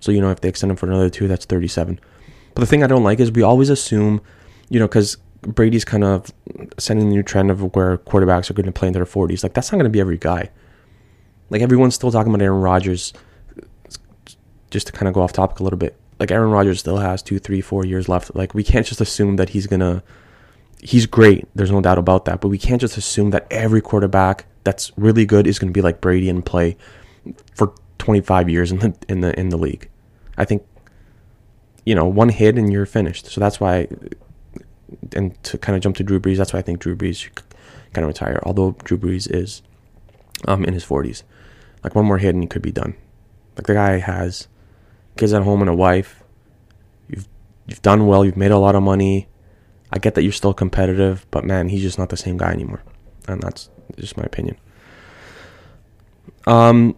So 0.00 0.12
you 0.12 0.20
know, 0.20 0.30
if 0.30 0.40
they 0.40 0.48
extend 0.48 0.70
him 0.70 0.76
for 0.76 0.86
another 0.86 1.08
two, 1.08 1.28
that's 1.28 1.44
37. 1.44 2.00
But 2.54 2.60
the 2.60 2.66
thing 2.66 2.82
I 2.82 2.86
don't 2.86 3.04
like 3.04 3.20
is 3.20 3.30
we 3.30 3.42
always 3.42 3.70
assume, 3.70 4.20
you 4.68 4.78
know, 4.78 4.86
because 4.86 5.16
Brady's 5.42 5.84
kind 5.84 6.04
of 6.04 6.32
setting 6.78 7.08
the 7.08 7.14
new 7.14 7.22
trend 7.22 7.50
of 7.50 7.74
where 7.74 7.98
quarterbacks 7.98 8.50
are 8.50 8.54
going 8.54 8.66
to 8.66 8.72
play 8.72 8.88
into 8.88 8.98
their 8.98 9.06
40s. 9.06 9.42
Like 9.42 9.54
that's 9.54 9.70
not 9.72 9.76
going 9.76 9.84
to 9.84 9.90
be 9.90 10.00
every 10.00 10.18
guy. 10.18 10.50
Like 11.50 11.62
everyone's 11.62 11.94
still 11.94 12.10
talking 12.10 12.32
about 12.32 12.42
Aaron 12.44 12.60
Rodgers. 12.60 13.12
Just 14.70 14.86
to 14.86 14.92
kind 14.92 15.06
of 15.06 15.14
go 15.14 15.20
off 15.20 15.32
topic 15.32 15.60
a 15.60 15.62
little 15.62 15.78
bit, 15.78 15.96
like 16.18 16.30
Aaron 16.30 16.50
Rodgers 16.50 16.80
still 16.80 16.96
has 16.96 17.22
two, 17.22 17.38
three, 17.38 17.60
four 17.60 17.84
years 17.84 18.08
left. 18.08 18.34
Like 18.34 18.54
we 18.54 18.64
can't 18.64 18.86
just 18.86 19.00
assume 19.00 19.36
that 19.36 19.50
he's 19.50 19.66
gonna. 19.66 20.02
He's 20.82 21.06
great. 21.06 21.46
There's 21.54 21.70
no 21.70 21.80
doubt 21.80 21.98
about 21.98 22.24
that. 22.26 22.40
But 22.40 22.48
we 22.48 22.58
can't 22.58 22.80
just 22.80 22.96
assume 22.96 23.30
that 23.30 23.46
every 23.50 23.80
quarterback 23.80 24.46
that's 24.64 24.92
really 24.96 25.24
good 25.24 25.46
is 25.46 25.58
going 25.58 25.72
to 25.72 25.76
be 25.76 25.82
like 25.82 26.00
Brady 26.00 26.28
and 26.28 26.44
play 26.44 26.76
for 27.54 27.72
25 27.98 28.50
years 28.50 28.72
in 28.72 28.78
the 28.80 28.94
in 29.08 29.20
the 29.20 29.38
in 29.38 29.48
the 29.48 29.56
league. 29.56 29.88
I 30.36 30.44
think 30.44 30.66
you 31.86 31.94
know 31.94 32.04
one 32.04 32.28
hit 32.28 32.58
and 32.58 32.72
you're 32.72 32.86
finished. 32.86 33.26
So 33.26 33.40
that's 33.40 33.60
why. 33.60 33.88
And 35.16 35.40
to 35.44 35.56
kind 35.56 35.74
of 35.74 35.82
jump 35.82 35.96
to 35.96 36.04
Drew 36.04 36.20
Brees, 36.20 36.36
that's 36.36 36.52
why 36.52 36.58
I 36.58 36.62
think 36.62 36.80
Drew 36.80 36.94
Brees 36.94 37.16
should 37.16 37.34
kind 37.92 38.04
of 38.04 38.08
retire. 38.08 38.40
Although 38.42 38.76
Drew 38.84 38.98
Brees 38.98 39.30
is 39.32 39.62
um, 40.46 40.64
in 40.64 40.74
his 40.74 40.84
40s. 40.84 41.22
Like 41.82 41.94
one 41.94 42.04
more 42.04 42.18
hit 42.18 42.34
and 42.34 42.42
he 42.42 42.48
could 42.48 42.62
be 42.62 42.72
done. 42.72 42.94
Like 43.56 43.66
the 43.66 43.74
guy 43.74 43.98
has 43.98 44.48
kids 45.16 45.32
at 45.32 45.42
home 45.42 45.60
and 45.60 45.70
a 45.70 45.74
wife. 45.74 46.22
You've 47.08 47.28
you've 47.66 47.82
done 47.82 48.06
well. 48.06 48.24
You've 48.24 48.36
made 48.36 48.50
a 48.50 48.58
lot 48.58 48.74
of 48.74 48.82
money. 48.82 49.28
I 49.92 49.98
get 49.98 50.14
that 50.14 50.22
you're 50.22 50.32
still 50.32 50.54
competitive, 50.54 51.26
but 51.30 51.44
man, 51.44 51.68
he's 51.68 51.82
just 51.82 51.98
not 51.98 52.08
the 52.08 52.16
same 52.16 52.38
guy 52.38 52.52
anymore, 52.52 52.82
and 53.28 53.42
that's 53.42 53.68
just 53.96 54.16
my 54.16 54.24
opinion. 54.24 54.56
Um, 56.46 56.96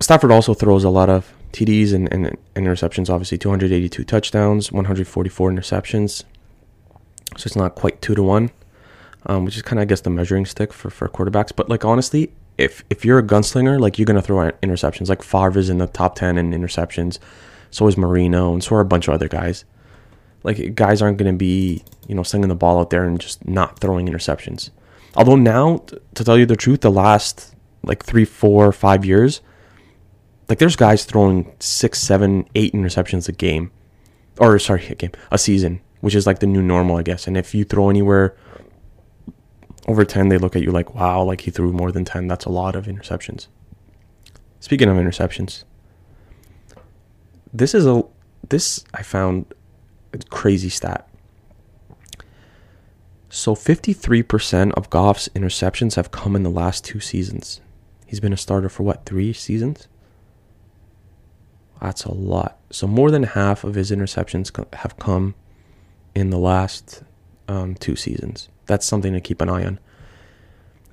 Stafford 0.00 0.30
also 0.30 0.54
throws 0.54 0.84
a 0.84 0.90
lot 0.90 1.08
of 1.08 1.32
TDs 1.52 1.92
and, 1.92 2.12
and, 2.12 2.26
and 2.26 2.38
interceptions. 2.66 3.10
Obviously, 3.10 3.38
282 3.38 4.04
touchdowns, 4.04 4.70
144 4.70 5.50
interceptions. 5.50 6.24
So 7.36 7.46
it's 7.46 7.56
not 7.56 7.74
quite 7.74 8.02
two 8.02 8.14
to 8.14 8.22
one, 8.22 8.50
um, 9.26 9.44
which 9.44 9.56
is 9.56 9.62
kind 9.62 9.78
of 9.78 9.82
I 9.82 9.84
guess 9.86 10.00
the 10.00 10.10
measuring 10.10 10.46
stick 10.46 10.72
for 10.72 10.90
for 10.90 11.08
quarterbacks. 11.08 11.52
But 11.54 11.68
like 11.68 11.84
honestly, 11.84 12.32
if 12.58 12.84
if 12.90 13.04
you're 13.04 13.18
a 13.18 13.22
gunslinger, 13.22 13.80
like 13.80 13.98
you're 13.98 14.06
gonna 14.06 14.22
throw 14.22 14.50
interceptions. 14.62 15.08
Like 15.08 15.22
Favre 15.22 15.58
is 15.58 15.70
in 15.70 15.78
the 15.78 15.86
top 15.86 16.16
ten 16.16 16.36
in 16.38 16.50
interceptions. 16.50 17.18
So 17.70 17.86
is 17.86 17.96
Marino, 17.96 18.52
and 18.52 18.64
so 18.64 18.74
are 18.76 18.80
a 18.80 18.84
bunch 18.84 19.06
of 19.06 19.14
other 19.14 19.28
guys. 19.28 19.64
Like 20.42 20.74
guys 20.74 21.02
aren't 21.02 21.18
gonna 21.18 21.32
be 21.32 21.84
you 22.08 22.14
know 22.14 22.22
slinging 22.22 22.48
the 22.48 22.54
ball 22.54 22.80
out 22.80 22.90
there 22.90 23.04
and 23.04 23.20
just 23.20 23.46
not 23.46 23.78
throwing 23.78 24.06
interceptions. 24.06 24.70
Although 25.16 25.36
now, 25.36 25.84
to 26.14 26.24
tell 26.24 26.38
you 26.38 26.46
the 26.46 26.56
truth, 26.56 26.80
the 26.82 26.90
last 26.90 27.54
like 27.82 28.04
three, 28.04 28.24
four, 28.24 28.72
five 28.72 29.04
years, 29.04 29.40
like 30.48 30.58
there's 30.58 30.76
guys 30.76 31.04
throwing 31.04 31.52
six, 31.58 32.00
seven, 32.00 32.48
eight 32.54 32.72
interceptions 32.72 33.28
a 33.28 33.32
game, 33.32 33.72
or 34.38 34.58
sorry, 34.58 34.86
a 34.88 34.94
game, 34.94 35.12
a 35.30 35.38
season, 35.38 35.80
which 36.00 36.14
is 36.14 36.26
like 36.26 36.38
the 36.38 36.46
new 36.46 36.62
normal, 36.62 36.96
I 36.96 37.02
guess. 37.02 37.26
And 37.26 37.36
if 37.36 37.54
you 37.54 37.64
throw 37.64 37.90
anywhere 37.90 38.36
over 39.90 40.04
10 40.04 40.28
they 40.28 40.38
look 40.38 40.54
at 40.54 40.62
you 40.62 40.70
like 40.70 40.94
wow 40.94 41.22
like 41.22 41.40
he 41.42 41.50
threw 41.50 41.72
more 41.72 41.90
than 41.90 42.04
10 42.04 42.28
that's 42.28 42.44
a 42.44 42.50
lot 42.50 42.76
of 42.76 42.86
interceptions 42.86 43.48
speaking 44.60 44.88
of 44.88 44.96
interceptions 44.96 45.64
this 47.52 47.74
is 47.74 47.86
a 47.86 48.02
this 48.48 48.84
i 48.94 49.02
found 49.02 49.52
crazy 50.30 50.68
stat 50.68 51.06
so 53.32 53.54
53% 53.54 54.72
of 54.72 54.90
Goff's 54.90 55.28
interceptions 55.36 55.94
have 55.94 56.10
come 56.10 56.34
in 56.34 56.42
the 56.42 56.50
last 56.50 56.84
two 56.84 56.98
seasons. 56.98 57.60
He's 58.04 58.18
been 58.18 58.32
a 58.32 58.36
starter 58.36 58.68
for 58.68 58.82
what, 58.82 59.06
three 59.06 59.32
seasons? 59.32 59.86
That's 61.80 62.04
a 62.04 62.12
lot. 62.12 62.58
So 62.70 62.88
more 62.88 63.12
than 63.12 63.22
half 63.22 63.62
of 63.62 63.76
his 63.76 63.92
interceptions 63.92 64.74
have 64.74 64.98
come 64.98 65.36
in 66.12 66.30
the 66.30 66.38
last 66.38 67.04
um, 67.46 67.76
two 67.76 67.94
seasons 67.94 68.48
that's 68.70 68.86
something 68.86 69.12
to 69.12 69.20
keep 69.20 69.42
an 69.42 69.48
eye 69.48 69.64
on. 69.64 69.80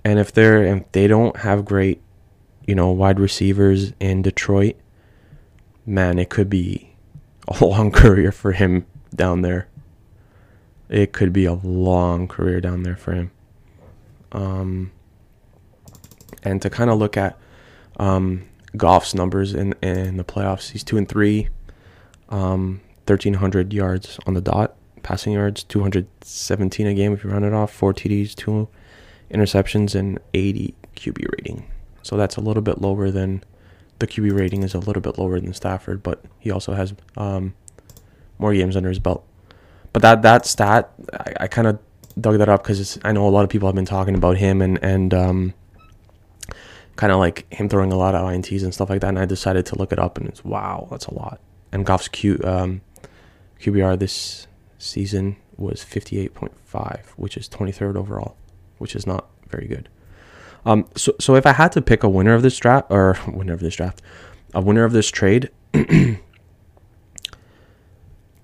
And 0.04 0.18
if 0.18 0.34
they're 0.34 0.64
if 0.64 0.92
they 0.94 1.08
don't 1.08 1.38
have 1.38 1.64
great 1.64 2.02
you 2.66 2.74
know, 2.76 2.90
wide 2.90 3.20
receivers 3.20 3.94
in 4.00 4.24
Detroit, 4.24 4.76
man, 5.86 6.18
it 6.18 6.30
could 6.30 6.50
be 6.50 6.96
a 7.48 7.64
long 7.64 7.92
career 7.92 8.32
for 8.32 8.52
him 8.52 8.86
down 9.18 9.42
there. 9.42 9.68
It 10.90 11.12
could 11.12 11.34
be 11.34 11.46
a 11.46 11.54
long 11.54 12.28
career 12.28 12.62
down 12.62 12.84
there 12.84 12.96
for 12.96 13.12
him. 13.12 13.32
Um, 14.32 14.92
and 16.44 16.62
to 16.62 16.70
kind 16.70 16.90
of 16.90 16.98
look 16.98 17.18
at 17.18 17.38
um, 17.98 18.48
Goff's 18.78 19.14
numbers 19.14 19.54
in 19.54 19.74
in 19.82 20.18
the 20.18 20.24
playoffs, 20.24 20.72
he's 20.72 20.84
two 20.84 20.98
and 20.98 21.08
three, 21.08 21.50
um, 22.30 22.82
thirteen 23.06 23.36
hundred 23.36 23.74
yards 23.74 24.20
on 24.26 24.34
the 24.34 24.42
dot, 24.42 24.76
passing 25.04 25.34
yards, 25.34 25.64
two 25.64 25.82
hundred 25.82 26.08
seventeen 26.22 26.88
a 26.88 26.94
game 26.94 27.14
if 27.14 27.24
you 27.24 27.30
round 27.30 27.46
it 27.46 27.54
off, 27.54 27.72
four 27.74 27.94
TDs, 27.94 28.36
two 28.36 28.70
interceptions, 29.32 29.96
and 29.96 30.20
eighty 30.34 30.74
QB 30.96 31.30
rating. 31.34 31.70
So 32.02 32.16
that's 32.16 32.38
a 32.38 32.42
little 32.42 32.64
bit 32.64 32.82
lower 32.82 33.12
than 33.12 33.44
the 34.00 34.08
QB 34.08 34.38
rating 34.38 34.64
is 34.64 34.74
a 34.74 34.80
little 34.80 35.02
bit 35.02 35.18
lower 35.18 35.40
than 35.40 35.54
Stafford, 35.54 36.04
but 36.04 36.24
he 36.40 36.52
also 36.52 36.74
has 36.74 36.94
um, 37.16 37.56
more 38.40 38.54
games 38.54 38.76
under 38.76 38.90
his 38.90 39.00
belt. 39.00 39.26
But 39.94 40.02
that 40.02 40.22
that 40.22 40.46
stat, 40.46 40.92
I, 41.14 41.34
I 41.42 41.48
kind 41.48 41.68
of 41.68 41.80
dug 42.20 42.38
that 42.40 42.50
up 42.50 42.64
because 42.64 43.00
I 43.04 43.12
know 43.12 43.28
a 43.28 43.30
lot 43.30 43.44
of 43.44 43.50
people 43.50 43.68
have 43.68 43.76
been 43.76 43.86
talking 43.86 44.16
about 44.16 44.38
him 44.38 44.62
and 44.62 44.80
and 44.84 45.14
um, 45.14 45.54
kind 46.96 47.12
of 47.12 47.20
like 47.20 47.52
him 47.54 47.70
throwing 47.70 47.92
a 47.92 47.98
lot 47.98 48.16
of 48.16 48.22
ints 48.22 48.64
and 48.64 48.74
stuff 48.74 48.90
like 48.90 49.02
that. 49.02 49.10
And 49.10 49.20
I 49.20 49.26
decided 49.26 49.66
to 49.68 49.78
look 49.78 49.92
it 49.92 50.00
up, 50.00 50.18
and 50.18 50.28
it's 50.28 50.44
wow, 50.44 50.88
that's 50.92 51.06
a 51.06 51.14
lot. 51.14 51.40
And 51.72 51.86
Goff's 51.86 52.08
Q 52.08 52.40
um, 52.44 52.82
QBR 53.60 53.98
this 54.00 54.48
season 54.78 55.38
was 55.58 55.84
58.5, 55.84 57.06
which 57.16 57.36
is 57.36 57.50
23rd 57.50 57.96
overall, 57.96 58.38
which 58.78 58.96
is 58.96 59.08
not 59.08 59.28
very 59.48 59.68
good. 59.68 59.90
Um, 60.66 60.88
so 60.96 61.14
so 61.20 61.36
if 61.36 61.46
I 61.46 61.54
had 61.54 61.72
to 61.74 61.82
pick 61.82 62.04
a 62.04 62.10
winner 62.10 62.34
of 62.34 62.42
this 62.42 62.58
draft 62.58 62.88
or 62.90 63.18
winner 63.28 63.54
of 63.54 63.62
this 63.62 63.76
draft, 63.76 64.02
a 64.54 64.62
winner 64.62 64.84
of 64.84 64.92
this 64.92 65.10
trade, 65.10 65.50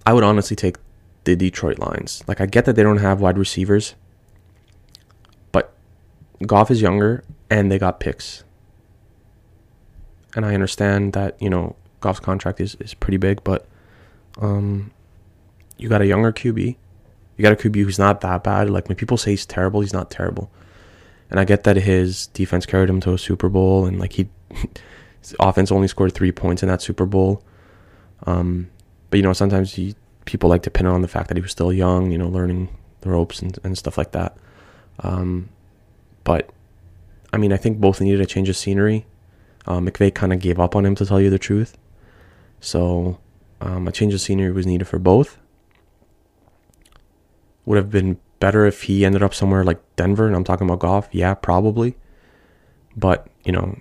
I 0.05 0.13
would 0.13 0.23
honestly 0.23 0.55
take 0.55 0.77
the 1.23 1.35
Detroit 1.35 1.79
Lions. 1.79 2.23
Like 2.27 2.41
I 2.41 2.45
get 2.45 2.65
that 2.65 2.75
they 2.75 2.83
don't 2.83 2.97
have 2.97 3.21
wide 3.21 3.37
receivers, 3.37 3.95
but 5.51 5.73
Goff 6.45 6.69
is 6.69 6.81
younger 6.81 7.23
and 7.49 7.71
they 7.71 7.79
got 7.79 7.99
picks. 7.99 8.43
And 10.35 10.45
I 10.45 10.53
understand 10.53 11.13
that, 11.13 11.41
you 11.41 11.49
know, 11.49 11.75
Goff's 12.01 12.19
contract 12.19 12.59
is, 12.59 12.75
is 12.75 12.93
pretty 12.93 13.17
big, 13.17 13.43
but 13.43 13.67
um 14.39 14.91
you 15.77 15.89
got 15.89 16.01
a 16.01 16.07
younger 16.07 16.31
QB. 16.31 16.75
You 17.35 17.41
got 17.41 17.53
a 17.53 17.55
QB 17.55 17.83
who's 17.83 17.99
not 17.99 18.21
that 18.21 18.43
bad. 18.43 18.69
Like 18.69 18.87
when 18.87 18.95
people 18.95 19.17
say 19.17 19.31
he's 19.31 19.45
terrible, 19.45 19.81
he's 19.81 19.93
not 19.93 20.11
terrible. 20.11 20.51
And 21.29 21.39
I 21.39 21.45
get 21.45 21.63
that 21.63 21.77
his 21.77 22.27
defense 22.27 22.65
carried 22.65 22.89
him 22.89 22.99
to 23.01 23.13
a 23.13 23.17
Super 23.17 23.49
Bowl, 23.49 23.85
and 23.85 23.99
like 23.99 24.13
he, 24.13 24.29
his 25.19 25.35
offense 25.39 25.71
only 25.71 25.87
scored 25.87 26.13
three 26.13 26.31
points 26.31 26.61
in 26.61 26.69
that 26.69 26.81
Super 26.81 27.05
Bowl. 27.05 27.43
Um, 28.27 28.69
but 29.13 29.17
you 29.17 29.21
know, 29.21 29.33
sometimes 29.33 29.75
he, 29.75 29.93
people 30.25 30.49
like 30.49 30.63
to 30.63 30.71
pin 30.71 30.87
it 30.87 30.89
on 30.89 31.03
the 31.03 31.07
fact 31.07 31.27
that 31.27 31.37
he 31.37 31.41
was 31.41 31.51
still 31.51 31.71
young, 31.71 32.09
you 32.09 32.17
know, 32.17 32.27
learning 32.27 32.75
the 33.01 33.09
ropes 33.09 33.43
and, 33.43 33.59
and 33.63 33.77
stuff 33.77 33.95
like 33.95 34.11
that. 34.13 34.35
Um, 35.01 35.49
but 36.23 36.49
I 37.31 37.37
mean, 37.37 37.53
I 37.53 37.57
think 37.57 37.77
both 37.77 38.01
needed 38.01 38.21
a 38.21 38.25
change 38.25 38.49
of 38.49 38.57
scenery. 38.57 39.05
Uh, 39.67 39.77
McVay 39.77 40.11
kind 40.15 40.33
of 40.33 40.39
gave 40.39 40.59
up 40.59 40.75
on 40.75 40.83
him, 40.83 40.95
to 40.95 41.05
tell 41.05 41.21
you 41.21 41.29
the 41.29 41.37
truth. 41.37 41.77
So 42.59 43.19
um, 43.61 43.87
a 43.87 43.91
change 43.91 44.15
of 44.15 44.21
scenery 44.21 44.51
was 44.51 44.65
needed 44.65 44.85
for 44.85 44.97
both. 44.97 45.37
Would 47.65 47.77
have 47.77 47.91
been 47.91 48.17
better 48.39 48.65
if 48.65 48.81
he 48.81 49.05
ended 49.05 49.21
up 49.21 49.35
somewhere 49.35 49.63
like 49.63 49.79
Denver, 49.95 50.25
and 50.25 50.35
I'm 50.35 50.43
talking 50.43 50.65
about 50.65 50.79
Goff. 50.79 51.09
Yeah, 51.11 51.35
probably. 51.35 51.97
But 52.97 53.27
you 53.43 53.51
know, 53.51 53.77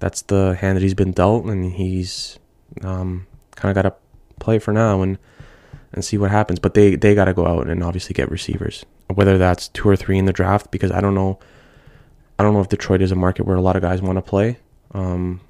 that's 0.00 0.20
the 0.20 0.58
hand 0.60 0.76
that 0.76 0.82
he's 0.82 0.92
been 0.92 1.12
dealt, 1.12 1.46
and 1.46 1.72
he's 1.72 2.38
um, 2.82 3.26
kind 3.56 3.70
of 3.70 3.82
got 3.82 3.88
to 3.88 3.96
play 4.40 4.58
for 4.58 4.72
now 4.72 5.02
and 5.02 5.18
and 5.92 6.04
see 6.04 6.18
what 6.18 6.30
happens. 6.30 6.58
But 6.58 6.74
they 6.74 6.96
they 6.96 7.14
got 7.14 7.26
to 7.26 7.34
go 7.34 7.46
out 7.46 7.68
and 7.68 7.82
obviously 7.82 8.14
get 8.14 8.30
receivers, 8.30 8.84
whether 9.14 9.38
that's 9.38 9.68
two 9.68 9.88
or 9.88 9.96
three 9.96 10.18
in 10.18 10.24
the 10.24 10.32
draft, 10.32 10.70
because 10.70 10.90
I 10.90 11.00
don't 11.00 11.14
know. 11.14 11.38
I 12.38 12.42
don't 12.42 12.54
know 12.54 12.60
if 12.60 12.68
Detroit 12.68 13.02
is 13.02 13.12
a 13.12 13.16
market 13.16 13.44
where 13.44 13.56
a 13.56 13.60
lot 13.60 13.76
of 13.76 13.82
guys 13.82 14.00
want 14.00 14.16
to 14.16 14.22
play. 14.22 14.58
Um, 14.92 15.40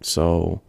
so 0.00 0.62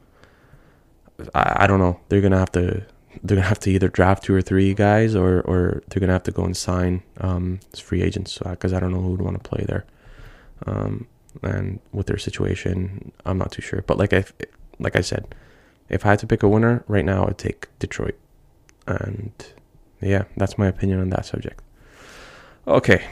I, 1.33 1.63
I 1.63 1.67
don't 1.67 1.79
know. 1.79 1.99
They're 2.09 2.21
gonna 2.21 2.39
have 2.39 2.51
to 2.53 2.85
they're 3.23 3.37
gonna 3.37 3.47
have 3.47 3.59
to 3.61 3.71
either 3.71 3.87
draft 3.87 4.23
two 4.23 4.33
or 4.33 4.41
three 4.41 4.73
guys, 4.73 5.15
or 5.15 5.41
or 5.41 5.83
they're 5.89 5.99
gonna 5.99 6.13
have 6.13 6.23
to 6.23 6.31
go 6.31 6.43
and 6.43 6.55
sign 6.55 7.03
um, 7.19 7.59
free 7.77 8.01
agents 8.01 8.39
because 8.39 8.73
I 8.73 8.79
don't 8.79 8.91
know 8.91 9.01
who 9.01 9.11
would 9.11 9.21
want 9.21 9.41
to 9.41 9.49
play 9.49 9.63
there. 9.67 9.85
Um, 10.65 11.07
and 11.43 11.79
with 11.91 12.07
their 12.07 12.17
situation, 12.17 13.11
I'm 13.25 13.37
not 13.37 13.51
too 13.51 13.61
sure. 13.61 13.83
But 13.85 13.97
like 13.97 14.13
I 14.13 14.25
like 14.79 14.95
I 14.95 15.01
said, 15.01 15.35
if 15.89 16.05
I 16.05 16.09
had 16.09 16.19
to 16.19 16.27
pick 16.27 16.43
a 16.43 16.47
winner 16.47 16.83
right 16.87 17.05
now, 17.05 17.27
I'd 17.27 17.37
take 17.37 17.67
Detroit. 17.79 18.15
And 18.85 19.31
yeah, 20.01 20.25
that's 20.35 20.57
my 20.57 20.67
opinion 20.67 20.99
on 20.99 21.09
that 21.09 21.25
subject. 21.25 21.61
Okay. 22.67 23.05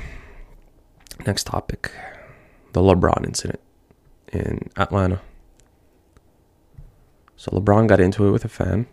Next 1.26 1.46
topic. 1.48 1.92
The 2.74 2.82
LeBron 2.82 3.26
incident 3.26 3.62
in 4.32 4.70
Atlanta. 4.78 5.22
So 7.38 7.52
LeBron 7.52 7.88
got 7.88 8.00
into 8.00 8.28
it 8.28 8.32
with 8.32 8.46
a 8.46 8.50
fan 8.50 8.88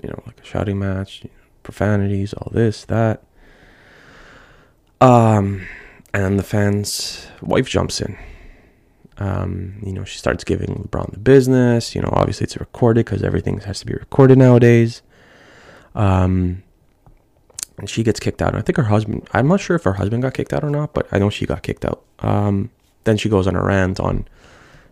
you 0.00 0.08
know, 0.08 0.22
like 0.26 0.40
a 0.40 0.44
shouting 0.44 0.78
match, 0.78 1.22
you 1.24 1.30
know, 1.30 1.44
profanities, 1.62 2.32
all 2.32 2.50
this, 2.52 2.84
that. 2.86 3.22
Um, 5.00 5.66
and 6.14 6.38
the 6.38 6.42
fan's 6.42 7.26
wife 7.40 7.68
jumps 7.68 8.00
in. 8.00 8.16
Um, 9.18 9.80
you 9.84 9.92
know, 9.92 10.04
she 10.04 10.18
starts 10.18 10.44
giving 10.44 10.88
LeBron 10.88 11.12
the 11.12 11.18
business. 11.18 11.94
You 11.94 12.02
know, 12.02 12.10
obviously 12.12 12.44
it's 12.44 12.56
recorded 12.56 13.06
because 13.06 13.22
everything 13.22 13.60
has 13.60 13.80
to 13.80 13.86
be 13.86 13.94
recorded 13.94 14.38
nowadays. 14.38 15.02
Um, 15.94 16.62
and 17.78 17.88
she 17.88 18.02
gets 18.02 18.20
kicked 18.20 18.42
out. 18.42 18.54
I 18.54 18.62
think 18.62 18.76
her 18.76 18.84
husband, 18.84 19.28
I'm 19.32 19.48
not 19.48 19.60
sure 19.60 19.76
if 19.76 19.84
her 19.84 19.94
husband 19.94 20.22
got 20.22 20.34
kicked 20.34 20.52
out 20.52 20.64
or 20.64 20.70
not, 20.70 20.94
but 20.94 21.06
I 21.12 21.18
know 21.18 21.30
she 21.30 21.46
got 21.46 21.62
kicked 21.62 21.84
out. 21.84 22.04
Um, 22.20 22.70
then 23.04 23.16
she 23.16 23.28
goes 23.28 23.46
on 23.46 23.56
a 23.56 23.62
rant 23.62 23.98
on 24.00 24.26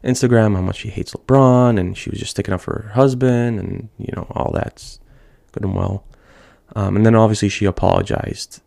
Instagram 0.04 0.54
how 0.54 0.62
much 0.62 0.76
she 0.76 0.88
hates 0.88 1.12
LeBron 1.12 1.78
and 1.78 1.96
she 1.96 2.10
was 2.10 2.18
just 2.18 2.30
sticking 2.30 2.54
up 2.54 2.60
for 2.60 2.82
her 2.82 2.88
husband 2.94 3.58
and 3.58 3.88
you 3.98 4.12
know 4.16 4.26
all 4.30 4.52
that's 4.52 4.98
good 5.52 5.62
and 5.62 5.74
well. 5.74 6.04
Um, 6.74 6.96
and 6.96 7.04
then 7.04 7.14
obviously 7.14 7.48
she 7.48 7.64
apologized 7.64 8.62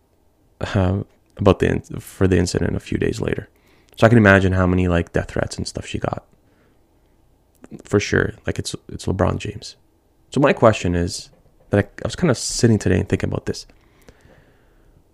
uh, 0.62 1.03
about 1.38 1.60
the 1.60 1.81
for 2.00 2.27
the 2.27 2.38
incident 2.38 2.75
a 2.75 2.79
few 2.79 2.98
days 2.98 3.19
later. 3.19 3.50
So 3.96 4.06
I 4.06 4.10
can 4.10 4.18
imagine 4.18 4.54
how 4.54 4.66
many 4.66 4.88
like 4.88 5.14
death 5.14 5.32
threats 5.32 5.58
and 5.58 5.68
stuff 5.68 5.86
she 5.86 6.00
got. 6.00 6.26
For 7.84 8.00
sure, 8.00 8.34
like 8.46 8.60
it's 8.60 8.76
it's 8.90 9.06
LeBron 9.06 9.38
James. 9.38 9.76
So 10.30 10.40
my 10.40 10.54
question 10.54 10.96
is 10.96 11.30
that 11.70 11.86
I, 11.86 11.88
I 12.04 12.06
was 12.06 12.16
kind 12.16 12.30
of 12.32 12.38
sitting 12.38 12.78
today 12.80 13.00
and 13.00 13.10
thinking 13.10 13.30
about 13.30 13.46
this. 13.46 13.66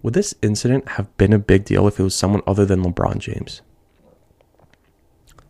Would 0.01 0.13
this 0.13 0.33
incident 0.41 0.89
have 0.89 1.15
been 1.17 1.33
a 1.33 1.39
big 1.39 1.65
deal 1.65 1.87
if 1.87 1.99
it 1.99 2.03
was 2.03 2.15
someone 2.15 2.41
other 2.47 2.65
than 2.65 2.83
LeBron 2.83 3.17
James? 3.19 3.61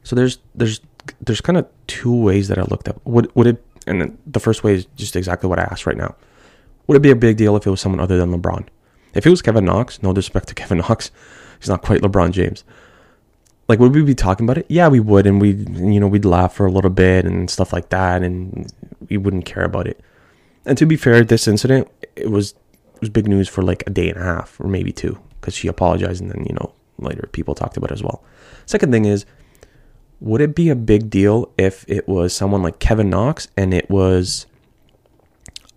So 0.03 0.15
there's 0.15 0.39
there's 0.55 0.81
there's 1.21 1.41
kind 1.41 1.57
of 1.57 1.67
two 1.87 2.15
ways 2.15 2.47
that 2.47 2.57
I 2.57 2.63
looked 2.63 2.87
at. 2.87 3.05
Would 3.05 3.33
would 3.35 3.47
it? 3.47 3.65
And 3.87 4.17
the 4.25 4.39
first 4.39 4.63
way 4.63 4.73
is 4.73 4.85
just 4.95 5.15
exactly 5.15 5.49
what 5.49 5.59
I 5.59 5.63
asked 5.63 5.85
right 5.85 5.97
now. 5.97 6.15
Would 6.87 6.97
it 6.97 7.01
be 7.01 7.11
a 7.11 7.15
big 7.15 7.37
deal 7.37 7.55
if 7.55 7.65
it 7.65 7.69
was 7.69 7.81
someone 7.81 7.99
other 7.99 8.17
than 8.17 8.31
LeBron? 8.31 8.67
If 9.13 9.25
it 9.25 9.29
was 9.29 9.41
Kevin 9.41 9.65
Knox, 9.65 10.01
no 10.01 10.13
disrespect 10.13 10.47
to 10.49 10.55
Kevin 10.61 10.79
Knox, 10.79 11.11
he's 11.59 11.69
not 11.69 11.81
quite 11.81 12.01
LeBron 12.01 12.31
James. 12.31 12.63
Like, 13.69 13.79
would 13.79 13.93
we 13.93 14.01
be 14.01 14.15
talking 14.15 14.45
about 14.45 14.57
it? 14.57 14.65
Yeah, 14.67 14.87
we 14.87 14.99
would, 14.99 15.27
and 15.27 15.39
we, 15.39 15.51
you 15.51 15.99
know, 15.99 16.07
we'd 16.07 16.25
laugh 16.25 16.53
for 16.53 16.65
a 16.65 16.71
little 16.71 16.89
bit 16.89 17.25
and 17.25 17.49
stuff 17.49 17.71
like 17.71 17.89
that, 17.89 18.23
and 18.23 18.73
we 19.09 19.17
wouldn't 19.17 19.45
care 19.45 19.63
about 19.63 19.87
it. 19.87 20.01
And 20.65 20.77
to 20.77 20.85
be 20.85 20.97
fair, 20.97 21.23
this 21.23 21.47
incident 21.47 21.87
it 22.15 22.29
was 22.29 22.55
it 22.95 23.01
was 23.01 23.09
big 23.09 23.27
news 23.27 23.47
for 23.47 23.61
like 23.61 23.83
a 23.87 23.91
day 23.91 24.09
and 24.09 24.19
a 24.19 24.23
half 24.23 24.59
or 24.59 24.67
maybe 24.67 24.91
two 24.91 25.17
because 25.39 25.55
she 25.55 25.67
apologized, 25.67 26.21
and 26.21 26.31
then 26.31 26.45
you 26.49 26.55
know 26.55 26.73
later 26.97 27.29
people 27.31 27.55
talked 27.55 27.77
about 27.77 27.91
it 27.91 27.93
as 27.93 28.03
well. 28.03 28.23
Second 28.65 28.91
thing 28.91 29.05
is 29.05 29.25
would 30.19 30.41
it 30.41 30.53
be 30.53 30.69
a 30.69 30.75
big 30.75 31.09
deal 31.09 31.51
if 31.57 31.85
it 31.87 32.07
was 32.07 32.33
someone 32.33 32.61
like 32.61 32.79
Kevin 32.79 33.09
Knox 33.09 33.47
and 33.55 33.73
it 33.73 33.89
was 33.89 34.47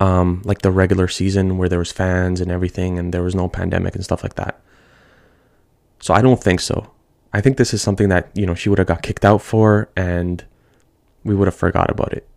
um, 0.01 0.43
like 0.45 0.63
the 0.63 0.71
regular 0.71 1.07
season 1.07 1.59
where 1.59 1.69
there 1.69 1.79
was 1.79 1.93
fans 1.93 2.41
and 2.41 2.51
everything 2.51 2.99
and 2.99 3.15
there 3.15 3.23
was 3.23 3.37
no 3.37 3.49
pandemic 3.49 3.95
and 3.95 4.03
stuff 4.03 4.23
like 4.25 4.35
that? 4.35 4.61
So 6.01 6.13
I 6.13 6.23
don't 6.23 6.43
think 6.43 6.59
so. 6.59 6.92
I 7.33 7.41
think 7.41 7.57
this 7.57 7.73
is 7.73 7.83
something 7.83 8.09
that, 8.09 8.31
you 8.35 8.47
know, 8.47 8.55
she 8.55 8.69
would 8.69 8.79
have 8.79 8.89
got 8.89 9.03
kicked 9.03 9.25
out 9.25 9.43
for 9.43 9.89
and 9.97 10.45
we 11.25 11.35
would 11.35 11.49
have 11.49 11.55
forgot 11.55 11.91
about 11.91 12.13
it. 12.13 12.29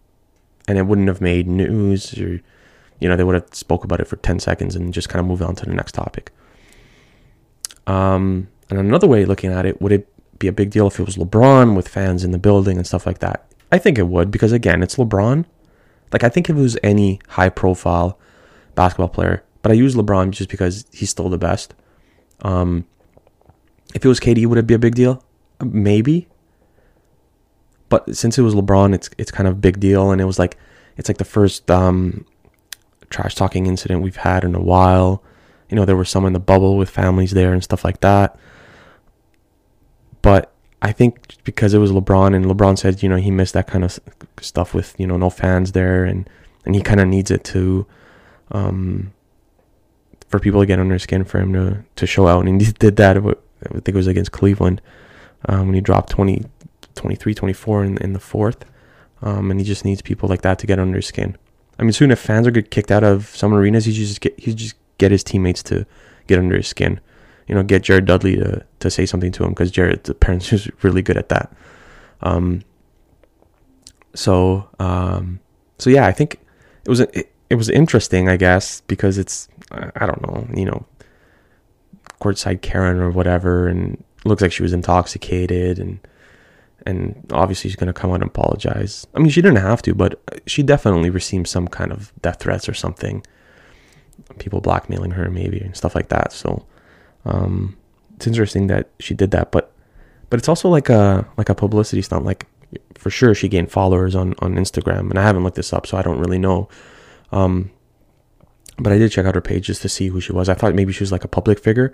And 0.67 0.77
it 0.77 0.83
wouldn't 0.83 1.07
have 1.07 1.21
made 1.21 1.47
news 1.47 2.17
or 2.17 2.41
you 2.99 3.09
know, 3.09 3.17
they 3.17 3.23
would 3.25 3.35
have 3.35 3.53
spoke 3.53 3.83
about 3.83 3.99
it 3.99 4.07
for 4.07 4.15
10 4.15 4.39
seconds 4.39 4.75
and 4.75 4.93
just 4.93 5.09
kind 5.09 5.19
of 5.19 5.25
moved 5.25 5.41
on 5.41 5.53
to 5.55 5.65
the 5.65 5.73
next 5.73 5.91
topic. 5.91 6.31
Um, 7.87 8.47
and 8.69 8.79
another 8.79 9.05
way 9.05 9.25
looking 9.25 9.51
at 9.51 9.65
it, 9.65 9.81
would 9.81 9.91
it 9.91 10.07
be 10.39 10.47
a 10.47 10.51
big 10.51 10.71
deal 10.71 10.87
if 10.87 10.99
it 10.99 11.05
was 11.05 11.17
LeBron 11.17 11.75
with 11.75 11.87
fans 11.87 12.23
in 12.23 12.31
the 12.31 12.37
building 12.37 12.77
and 12.77 12.85
stuff 12.85 13.05
like 13.05 13.19
that. 13.19 13.45
I 13.71 13.77
think 13.77 13.97
it 13.97 14.07
would 14.07 14.31
because 14.31 14.51
again, 14.51 14.83
it's 14.83 14.95
LeBron. 14.95 15.45
Like 16.11 16.23
I 16.23 16.29
think 16.29 16.49
if 16.49 16.55
it 16.55 16.59
was 16.59 16.77
any 16.83 17.19
high 17.29 17.49
profile 17.49 18.19
basketball 18.75 19.09
player, 19.09 19.43
but 19.61 19.71
I 19.71 19.75
use 19.75 19.95
LeBron 19.95 20.31
just 20.31 20.49
because 20.49 20.85
he's 20.93 21.09
still 21.09 21.29
the 21.29 21.37
best. 21.37 21.73
Um, 22.41 22.85
if 23.95 24.05
it 24.05 24.07
was 24.07 24.19
KD, 24.19 24.45
would 24.45 24.59
it 24.59 24.67
be 24.67 24.75
a 24.75 24.79
big 24.79 24.93
deal? 24.93 25.23
Maybe, 25.63 26.27
but 27.89 28.15
since 28.15 28.37
it 28.37 28.43
was 28.43 28.53
LeBron, 28.53 28.93
it's 28.93 29.09
it's 29.17 29.31
kind 29.31 29.47
of 29.47 29.53
a 29.53 29.57
big 29.57 29.79
deal, 29.79 30.11
and 30.11 30.21
it 30.21 30.25
was 30.25 30.37
like 30.37 30.57
it's 30.97 31.09
like 31.09 31.17
the 31.17 31.25
first 31.25 31.71
um, 31.71 32.25
trash 33.09 33.33
talking 33.33 33.65
incident 33.65 34.01
we've 34.01 34.17
had 34.17 34.43
in 34.43 34.53
a 34.53 34.61
while. 34.61 35.23
You 35.69 35.75
know, 35.75 35.85
there 35.85 35.95
were 35.95 36.05
some 36.05 36.25
in 36.25 36.33
the 36.33 36.39
bubble 36.39 36.77
with 36.77 36.89
families 36.89 37.31
there 37.31 37.53
and 37.53 37.63
stuff 37.63 37.83
like 37.83 38.01
that. 38.01 38.37
But 40.21 40.51
I 40.81 40.91
think 40.91 41.43
because 41.43 41.73
it 41.73 41.79
was 41.79 41.91
LeBron 41.91 42.35
and 42.35 42.45
LeBron 42.45 42.77
said, 42.77 43.01
you 43.01 43.09
know, 43.09 43.15
he 43.15 43.31
missed 43.31 43.53
that 43.53 43.67
kind 43.67 43.83
of 43.83 43.99
stuff 44.41 44.73
with, 44.73 44.95
you 44.99 45.07
know, 45.07 45.17
no 45.17 45.29
fans 45.29 45.71
there 45.71 46.03
and, 46.03 46.29
and 46.65 46.75
he 46.75 46.81
kind 46.81 46.99
of 46.99 47.07
needs 47.07 47.31
it 47.31 47.43
to, 47.45 47.85
um, 48.51 49.13
for 50.27 50.39
people 50.39 50.59
to 50.59 50.65
get 50.65 50.79
under 50.79 50.93
his 50.93 51.03
skin 51.03 51.25
for 51.25 51.39
him 51.39 51.53
to, 51.53 51.83
to 51.95 52.07
show 52.07 52.27
out. 52.27 52.45
And 52.45 52.61
he 52.61 52.71
did 52.71 52.95
that. 52.97 53.17
I 53.69 53.73
think 53.73 53.89
it 53.89 53.95
was 53.95 54.07
against 54.07 54.31
Cleveland, 54.31 54.81
um, 55.47 55.67
when 55.67 55.75
he 55.75 55.81
dropped 55.81 56.09
20, 56.09 56.43
23, 56.95 57.33
24 57.33 57.83
in, 57.83 57.97
in 57.97 58.13
the 58.13 58.19
fourth. 58.19 58.65
Um, 59.21 59.51
and 59.51 59.59
he 59.59 59.65
just 59.65 59.85
needs 59.85 60.01
people 60.01 60.29
like 60.29 60.41
that 60.41 60.59
to 60.59 60.67
get 60.67 60.79
under 60.79 60.97
his 60.97 61.07
skin. 61.07 61.37
I 61.79 61.83
mean, 61.83 61.93
soon 61.93 62.11
if 62.11 62.19
fans 62.19 62.47
are 62.47 62.51
get 62.51 62.71
kicked 62.71 62.91
out 62.91 63.03
of 63.03 63.27
some 63.27 63.53
arenas, 63.53 63.85
he 63.85 63.93
just 63.93 64.21
get 64.21 64.39
he 64.39 64.53
just 64.53 64.75
get 64.97 65.11
his 65.11 65.23
teammates 65.23 65.61
to 65.63 65.85
get 66.27 66.39
under 66.39 66.55
his 66.55 66.67
skin. 66.67 66.99
You 67.47 67.55
know, 67.55 67.63
get 67.63 67.83
Jared 67.83 68.05
Dudley 68.05 68.35
to 68.37 68.65
to 68.79 68.89
say 68.89 69.05
something 69.05 69.31
to 69.33 69.43
him 69.43 69.49
because 69.49 69.71
Jared 69.71 70.07
apparently 70.07 70.55
is 70.55 70.69
really 70.83 71.01
good 71.01 71.17
at 71.17 71.29
that. 71.29 71.53
Um. 72.21 72.61
So 74.13 74.69
um. 74.79 75.39
So 75.79 75.89
yeah, 75.89 76.05
I 76.05 76.11
think 76.11 76.39
it 76.85 76.89
was 76.89 77.01
it, 77.01 77.33
it 77.49 77.55
was 77.55 77.69
interesting, 77.69 78.29
I 78.29 78.37
guess, 78.37 78.81
because 78.81 79.17
it's 79.17 79.47
I 79.71 80.05
don't 80.05 80.21
know, 80.21 80.47
you 80.55 80.65
know, 80.65 80.85
courtside 82.21 82.61
Karen 82.61 82.99
or 82.99 83.11
whatever, 83.11 83.67
and 83.67 84.03
looks 84.25 84.41
like 84.41 84.51
she 84.51 84.63
was 84.63 84.73
intoxicated 84.73 85.79
and 85.79 85.99
and 86.85 87.15
obviously 87.31 87.69
she's 87.69 87.77
to 87.77 87.93
come 87.93 88.11
out 88.11 88.15
and 88.15 88.23
apologize. 88.23 89.07
I 89.15 89.19
mean, 89.19 89.29
she 89.29 89.41
didn't 89.41 89.57
have 89.57 89.81
to, 89.83 89.95
but 89.95 90.21
she 90.45 90.61
definitely 90.61 91.09
received 91.09 91.47
some 91.47 91.67
kind 91.67 91.91
of 91.91 92.13
death 92.21 92.39
threats 92.39 92.69
or 92.69 92.73
something. 92.73 93.25
People 94.37 94.61
blackmailing 94.61 95.11
her, 95.11 95.29
maybe, 95.29 95.59
and 95.59 95.75
stuff 95.75 95.95
like 95.95 96.09
that. 96.09 96.31
So, 96.31 96.65
um, 97.25 97.75
it's 98.15 98.27
interesting 98.27 98.67
that 98.67 98.89
she 98.99 99.13
did 99.13 99.31
that, 99.31 99.51
but 99.51 99.71
but 100.29 100.39
it's 100.39 100.47
also 100.47 100.69
like 100.69 100.89
a 100.89 101.27
like 101.37 101.49
a 101.49 101.55
publicity 101.55 102.01
stunt. 102.01 102.23
Like 102.23 102.45
for 102.95 103.09
sure, 103.09 103.33
she 103.33 103.47
gained 103.47 103.71
followers 103.71 104.15
on 104.15 104.35
on 104.39 104.55
Instagram, 104.55 105.09
and 105.09 105.17
I 105.17 105.23
haven't 105.23 105.43
looked 105.43 105.57
this 105.57 105.73
up, 105.73 105.87
so 105.87 105.97
I 105.97 106.01
don't 106.01 106.19
really 106.19 106.39
know. 106.39 106.69
Um, 107.31 107.71
but 108.77 108.91
I 108.91 108.97
did 108.97 109.11
check 109.11 109.25
out 109.25 109.35
her 109.35 109.41
page 109.41 109.67
just 109.67 109.81
to 109.83 109.89
see 109.89 110.07
who 110.07 110.19
she 110.19 110.33
was. 110.33 110.49
I 110.49 110.53
thought 110.53 110.75
maybe 110.75 110.93
she 110.93 111.03
was 111.03 111.11
like 111.11 111.23
a 111.23 111.29
public 111.29 111.59
figure, 111.59 111.93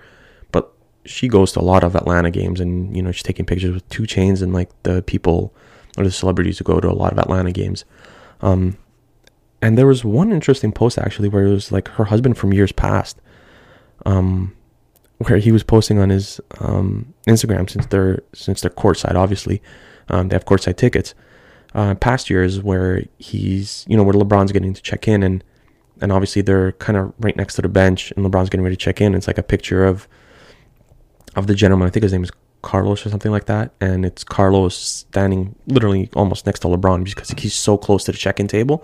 but 0.51 0.71
she 1.05 1.27
goes 1.27 1.51
to 1.53 1.59
a 1.59 1.61
lot 1.61 1.83
of 1.83 1.95
Atlanta 1.95 2.31
games 2.31 2.59
and 2.59 2.95
you 2.95 3.01
know 3.01 3.11
she's 3.11 3.23
taking 3.23 3.45
pictures 3.45 3.73
with 3.73 3.87
2 3.89 4.03
Chainz 4.03 4.41
and 4.41 4.53
like 4.53 4.69
the 4.83 5.01
people 5.03 5.53
or 5.97 6.03
the 6.03 6.11
celebrities 6.11 6.57
who 6.57 6.63
go 6.63 6.79
to 6.79 6.89
a 6.89 6.93
lot 6.93 7.11
of 7.11 7.19
Atlanta 7.19 7.51
games. 7.51 7.85
Um, 8.41 8.77
and 9.61 9.77
there 9.77 9.87
was 9.87 10.03
one 10.03 10.31
interesting 10.31 10.71
post 10.71 10.97
actually 10.97 11.29
where 11.29 11.45
it 11.45 11.51
was 11.51 11.71
like 11.71 11.87
her 11.89 12.05
husband 12.05 12.37
from 12.37 12.53
years 12.53 12.71
past, 12.71 13.19
um, 14.05 14.55
where 15.19 15.37
he 15.37 15.51
was 15.51 15.63
posting 15.63 15.99
on 15.99 16.09
his 16.09 16.41
um, 16.59 17.13
Instagram 17.27 17.69
since 17.69 17.85
they're 17.87 18.23
since 18.33 18.61
they're 18.61 18.71
courtside. 18.71 19.15
Obviously, 19.15 19.61
um, 20.09 20.29
they 20.29 20.35
have 20.35 20.45
courtside 20.45 20.77
tickets. 20.77 21.13
Uh, 21.73 21.95
past 21.95 22.29
years 22.29 22.61
where 22.61 23.03
he's 23.17 23.85
you 23.87 23.95
know 23.95 24.03
where 24.03 24.13
LeBron's 24.13 24.51
getting 24.51 24.73
to 24.73 24.81
check 24.81 25.07
in 25.07 25.23
and 25.23 25.43
and 26.01 26.11
obviously 26.11 26.41
they're 26.41 26.73
kind 26.73 26.97
of 26.97 27.13
right 27.19 27.35
next 27.35 27.55
to 27.55 27.61
the 27.61 27.69
bench 27.69 28.11
and 28.11 28.25
LeBron's 28.25 28.49
getting 28.49 28.63
ready 28.63 28.75
to 28.75 28.83
check 28.83 29.01
in. 29.01 29.15
It's 29.15 29.27
like 29.27 29.37
a 29.37 29.43
picture 29.43 29.85
of 29.85 30.07
of 31.35 31.47
the 31.47 31.55
gentleman. 31.55 31.87
I 31.87 31.91
think 31.91 32.03
his 32.03 32.11
name 32.11 32.23
is 32.23 32.31
Carlos 32.61 33.05
or 33.05 33.09
something 33.09 33.31
like 33.31 33.45
that. 33.45 33.71
And 33.79 34.05
it's 34.05 34.23
Carlos 34.23 34.75
standing 34.75 35.55
literally 35.67 36.09
almost 36.15 36.45
next 36.45 36.59
to 36.59 36.67
LeBron 36.67 37.05
because 37.05 37.29
he's 37.37 37.55
so 37.55 37.77
close 37.77 38.03
to 38.05 38.11
the 38.11 38.17
check-in 38.17 38.47
table. 38.47 38.83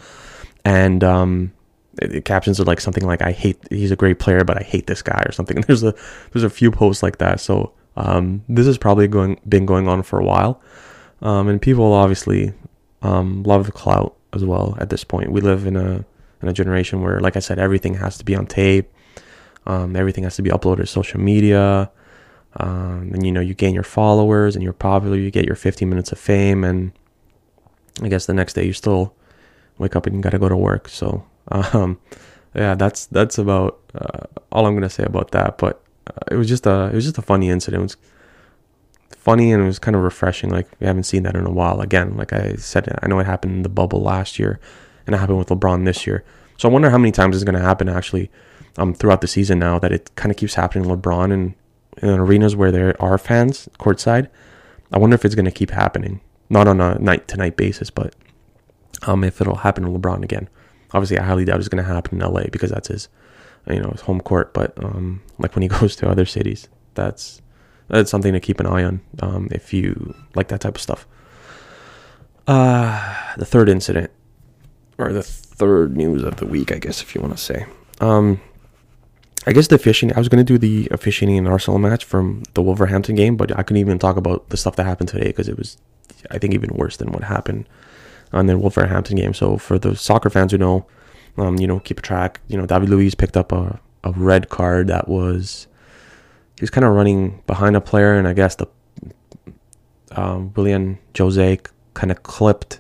And 0.64 1.04
um, 1.04 1.54
the 1.96 2.22
captions 2.22 2.60
are 2.60 2.66
like 2.66 2.82
something 2.82 3.06
like 3.06 3.22
"I 3.22 3.32
hate 3.32 3.58
he's 3.70 3.92
a 3.92 3.96
great 3.96 4.20
player, 4.20 4.44
but 4.44 4.58
I 4.58 4.64
hate 4.64 4.88
this 4.88 5.02
guy" 5.02 5.24
or 5.26 5.32
something. 5.32 5.62
There's 5.68 5.84
a 5.84 5.94
there's 6.32 6.44
a 6.44 6.50
few 6.50 6.72
posts 6.72 7.04
like 7.04 7.18
that. 7.18 7.40
So 7.40 7.74
um, 7.96 8.44
this 8.48 8.66
has 8.68 8.78
probably 8.78 9.08
going 9.08 9.40
been 9.48 9.66
going 9.66 9.88
on 9.88 10.04
for 10.04 10.20
a 10.20 10.24
while, 10.24 10.62
um, 11.22 11.48
and 11.48 11.62
people 11.62 11.94
obviously 11.94 12.54
um, 13.02 13.44
love 13.44 13.66
the 13.66 13.72
clout 13.72 14.16
as 14.34 14.44
well. 14.44 14.78
At 14.80 14.90
this 14.90 15.04
point, 15.04 15.32
we 15.32 15.42
live 15.42 15.66
in 15.66 15.76
a 15.76 16.06
in 16.42 16.48
a 16.48 16.54
generation 16.54 17.02
where, 17.02 17.20
like 17.20 17.36
I 17.36 17.40
said, 17.40 17.60
everything 17.60 17.96
has 17.96 18.18
to 18.18 18.26
be 18.26 18.36
on 18.36 18.46
tape. 18.46 18.92
Um, 19.66 19.96
everything 19.96 20.24
has 20.24 20.36
to 20.38 20.42
be 20.42 20.50
uploaded 20.50 20.78
to 20.78 20.86
social 20.86 21.20
media. 21.20 21.92
Um, 22.56 23.12
and 23.14 23.26
you 23.26 23.32
know 23.32 23.42
you 23.42 23.54
gain 23.54 23.74
your 23.76 23.84
followers 23.84 24.56
and 24.56 24.64
you're 24.64 24.74
popular 24.74 25.16
you 25.16 25.30
get 25.30 25.46
your 25.46 25.56
15 25.56 25.88
minutes 25.88 26.12
of 26.12 26.18
fame 26.18 26.64
and 26.64 26.92
i 28.02 28.08
guess 28.08 28.26
the 28.26 28.34
next 28.34 28.54
day 28.54 28.66
you 28.66 28.74
still 28.74 29.14
wake 29.78 29.96
up 29.96 30.06
and 30.06 30.16
you 30.16 30.22
got 30.22 30.32
to 30.32 30.40
go 30.40 30.50
to 30.50 30.58
work. 30.58 30.90
So 30.90 31.26
um, 31.50 32.00
yeah 32.56 32.76
that's 32.76 33.06
that's 33.08 33.38
about 33.38 33.80
uh, 33.94 34.26
all 34.52 34.66
i'm 34.66 34.74
gonna 34.74 34.90
say 34.90 35.04
about 35.04 35.32
that. 35.32 35.58
But 35.58 35.84
uh, 36.08 36.20
it 36.32 36.36
was 36.36 36.48
just 36.48 36.66
a 36.66 36.90
it 36.92 36.96
was 36.96 37.06
just 37.06 37.18
a 37.18 37.22
funny 37.22 37.50
incident. 37.50 37.82
It 37.82 37.84
was 37.84 37.98
funny 39.12 39.52
and 39.52 39.62
it 39.62 39.66
was 39.66 39.80
kind 39.80 39.96
of 39.96 40.02
refreshing. 40.04 40.50
Like 40.50 40.68
we 40.80 40.88
haven't 40.88 41.04
seen 41.04 41.24
that 41.24 41.36
in 41.36 41.46
a 41.46 41.52
while. 41.52 41.82
Again 41.82 42.18
like 42.18 42.34
i 42.34 42.56
said 42.56 42.98
i 43.02 43.08
know 43.08 43.20
it 43.20 43.26
happened 43.26 43.54
in 43.54 43.64
the 43.64 43.70
bubble 43.70 44.02
last 44.02 44.40
year 44.40 44.60
and 45.08 45.16
it 45.16 45.18
happened 45.18 45.40
with 45.40 45.50
lebron 45.50 45.86
this 45.86 46.06
year 46.06 46.24
so 46.58 46.70
i 46.70 46.72
wonder 46.72 46.92
how 46.92 46.98
many 46.98 47.12
times 47.12 47.36
it's 47.36 47.44
going 47.44 47.56
to 47.56 47.62
happen 47.62 47.90
actually 47.90 48.30
um, 48.78 48.94
throughout 48.94 49.22
the 49.22 49.28
season 49.28 49.58
now 49.58 49.80
that 49.80 49.92
it 49.92 50.12
kind 50.16 50.32
of 50.32 50.38
keeps 50.38 50.54
happening 50.54 50.88
lebron 50.88 51.34
and 51.34 51.56
in 52.02 52.10
arenas 52.10 52.56
where 52.56 52.72
there 52.72 53.00
are 53.02 53.18
fans 53.18 53.70
courtside. 53.80 54.28
I 54.92 54.98
wonder 54.98 55.16
if 55.16 55.26
it's 55.26 55.36
going 55.36 55.46
to 55.46 55.52
keep 55.52 55.72
happening, 55.72 56.22
not 56.50 56.68
on 56.68 56.80
a 56.80 56.98
night 57.00 57.28
to 57.30 57.38
night 57.38 57.58
basis, 57.58 57.90
but 57.90 58.16
um, 59.04 59.24
if 59.24 59.42
it'll 59.42 59.56
happen 59.56 59.84
to 59.84 59.90
LeBron 59.90 60.24
again. 60.24 60.50
Obviously, 60.94 61.20
I 61.20 61.24
highly 61.24 61.46
doubt 61.46 61.60
it's 61.60 61.68
going 61.68 61.84
to 61.84 61.92
happen 61.92 62.22
in 62.22 62.34
LA 62.34 62.44
because 62.52 62.70
that's 62.70 62.88
his, 62.88 63.10
you 63.68 63.82
know, 63.82 63.90
his 63.90 64.02
home 64.02 64.22
court. 64.22 64.54
But 64.54 64.82
um, 64.84 65.22
like 65.38 65.56
when 65.56 65.64
he 65.64 65.68
goes 65.80 65.96
to 65.98 66.10
other 66.10 66.26
cities, 66.26 66.70
that's 66.94 67.42
that's 67.90 68.12
something 68.12 68.34
to 68.34 68.40
keep 68.40 68.60
an 68.60 68.66
eye 68.66 68.84
on 68.84 69.02
um, 69.22 69.48
if 69.52 69.74
you 69.74 70.16
like 70.36 70.48
that 70.50 70.62
type 70.62 70.76
of 70.76 70.82
stuff. 70.82 71.06
Uh, 72.48 73.34
the 73.38 73.46
third 73.46 73.68
incident, 73.68 74.12
or 74.98 75.14
the 75.14 75.24
third 75.24 75.96
news 75.96 76.24
of 76.24 76.38
the 76.38 76.46
week, 76.46 76.72
I 76.72 76.80
guess, 76.80 77.02
if 77.02 77.14
you 77.16 77.22
want 77.22 77.36
to 77.36 77.44
say. 77.44 77.66
Um, 78.00 78.42
I 79.46 79.54
guess 79.54 79.68
the 79.68 79.76
officiating. 79.76 80.16
I 80.16 80.20
was 80.20 80.30
going 80.30 80.44
to 80.46 80.54
do 80.54 80.58
the 80.58 80.88
officiating 80.92 81.38
in 81.38 81.48
Arsenal 81.48 81.80
match 81.80 82.04
from 82.04 82.44
the 82.54 82.62
Wolverhampton 82.62 83.16
game, 83.16 83.38
but 83.38 83.52
I 83.58 83.64
couldn't 83.64 83.78
even 83.78 84.00
talk 84.00 84.18
about 84.18 84.50
the 84.50 84.58
stuff 84.58 84.76
that 84.76 84.86
happened 84.86 85.10
today 85.10 85.28
because 85.28 85.48
it 85.48 85.58
was, 85.58 85.78
I 86.32 86.38
think, 86.38 86.54
even 86.54 86.72
worse 86.76 86.98
than 86.98 87.12
what 87.12 87.24
happened 87.24 87.68
on 88.34 88.48
the 88.48 88.58
Wolverhampton 88.58 89.16
game. 89.16 89.34
So 89.34 89.58
for 89.58 89.80
the 89.80 89.96
soccer 89.96 90.30
fans 90.30 90.52
who 90.52 90.58
know, 90.58 90.86
um, 91.38 91.58
you 91.58 91.68
know, 91.68 91.80
keep 91.80 92.00
a 92.00 92.02
track. 92.02 92.42
You 92.48 92.58
know, 92.58 92.66
David 92.66 92.90
Luiz 92.90 93.16
picked 93.16 93.38
up 93.38 93.52
a 93.52 93.80
a 94.04 94.12
red 94.12 94.50
card 94.50 94.88
that 94.88 95.08
was 95.08 95.68
he 96.56 96.64
was 96.64 96.70
kind 96.70 96.86
of 96.86 96.94
running 96.94 97.44
behind 97.46 97.76
a 97.76 97.82
player, 97.82 98.18
and 98.18 98.28
I 98.28 98.34
guess 98.34 98.56
the 98.56 98.68
um, 100.12 100.54
Willian 100.56 100.98
Jose 101.18 101.60
kind 101.94 102.12
of 102.12 102.24
clipped 102.24 102.80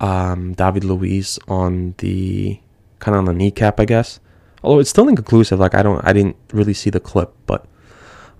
um, 0.00 0.54
David 0.54 0.84
Luiz 0.84 1.38
on 1.48 1.94
the 1.98 2.60
kind 2.98 3.14
of 3.14 3.20
on 3.20 3.24
the 3.26 3.34
kneecap, 3.34 3.80
I 3.80 3.84
guess 3.84 4.20
although 4.64 4.80
it's 4.80 4.90
still 4.90 5.08
inconclusive. 5.08 5.60
Like 5.60 5.74
I 5.74 5.82
don't, 5.82 6.04
I 6.04 6.12
didn't 6.12 6.36
really 6.52 6.74
see 6.74 6.90
the 6.90 6.98
clip, 6.98 7.32
but 7.46 7.66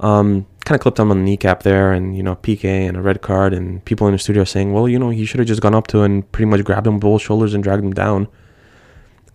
um, 0.00 0.46
kind 0.64 0.74
of 0.74 0.80
clipped 0.80 0.98
him 0.98 1.10
on 1.10 1.18
the 1.18 1.24
kneecap 1.24 1.62
there, 1.62 1.92
and 1.92 2.16
you 2.16 2.22
know, 2.22 2.34
PK 2.34 2.64
and 2.64 2.96
a 2.96 3.02
red 3.02 3.22
card, 3.22 3.52
and 3.52 3.84
people 3.84 4.08
in 4.08 4.14
the 4.14 4.18
studio 4.18 4.42
saying, 4.42 4.72
well, 4.72 4.88
you 4.88 4.98
know, 4.98 5.10
he 5.10 5.24
should 5.24 5.38
have 5.38 5.46
just 5.46 5.60
gone 5.60 5.74
up 5.74 5.86
to 5.88 6.02
and 6.02 6.30
pretty 6.32 6.46
much 6.46 6.64
grabbed 6.64 6.86
him 6.86 6.98
both 6.98 7.22
shoulders 7.22 7.54
and 7.54 7.62
dragged 7.62 7.84
him 7.84 7.92
down, 7.92 8.26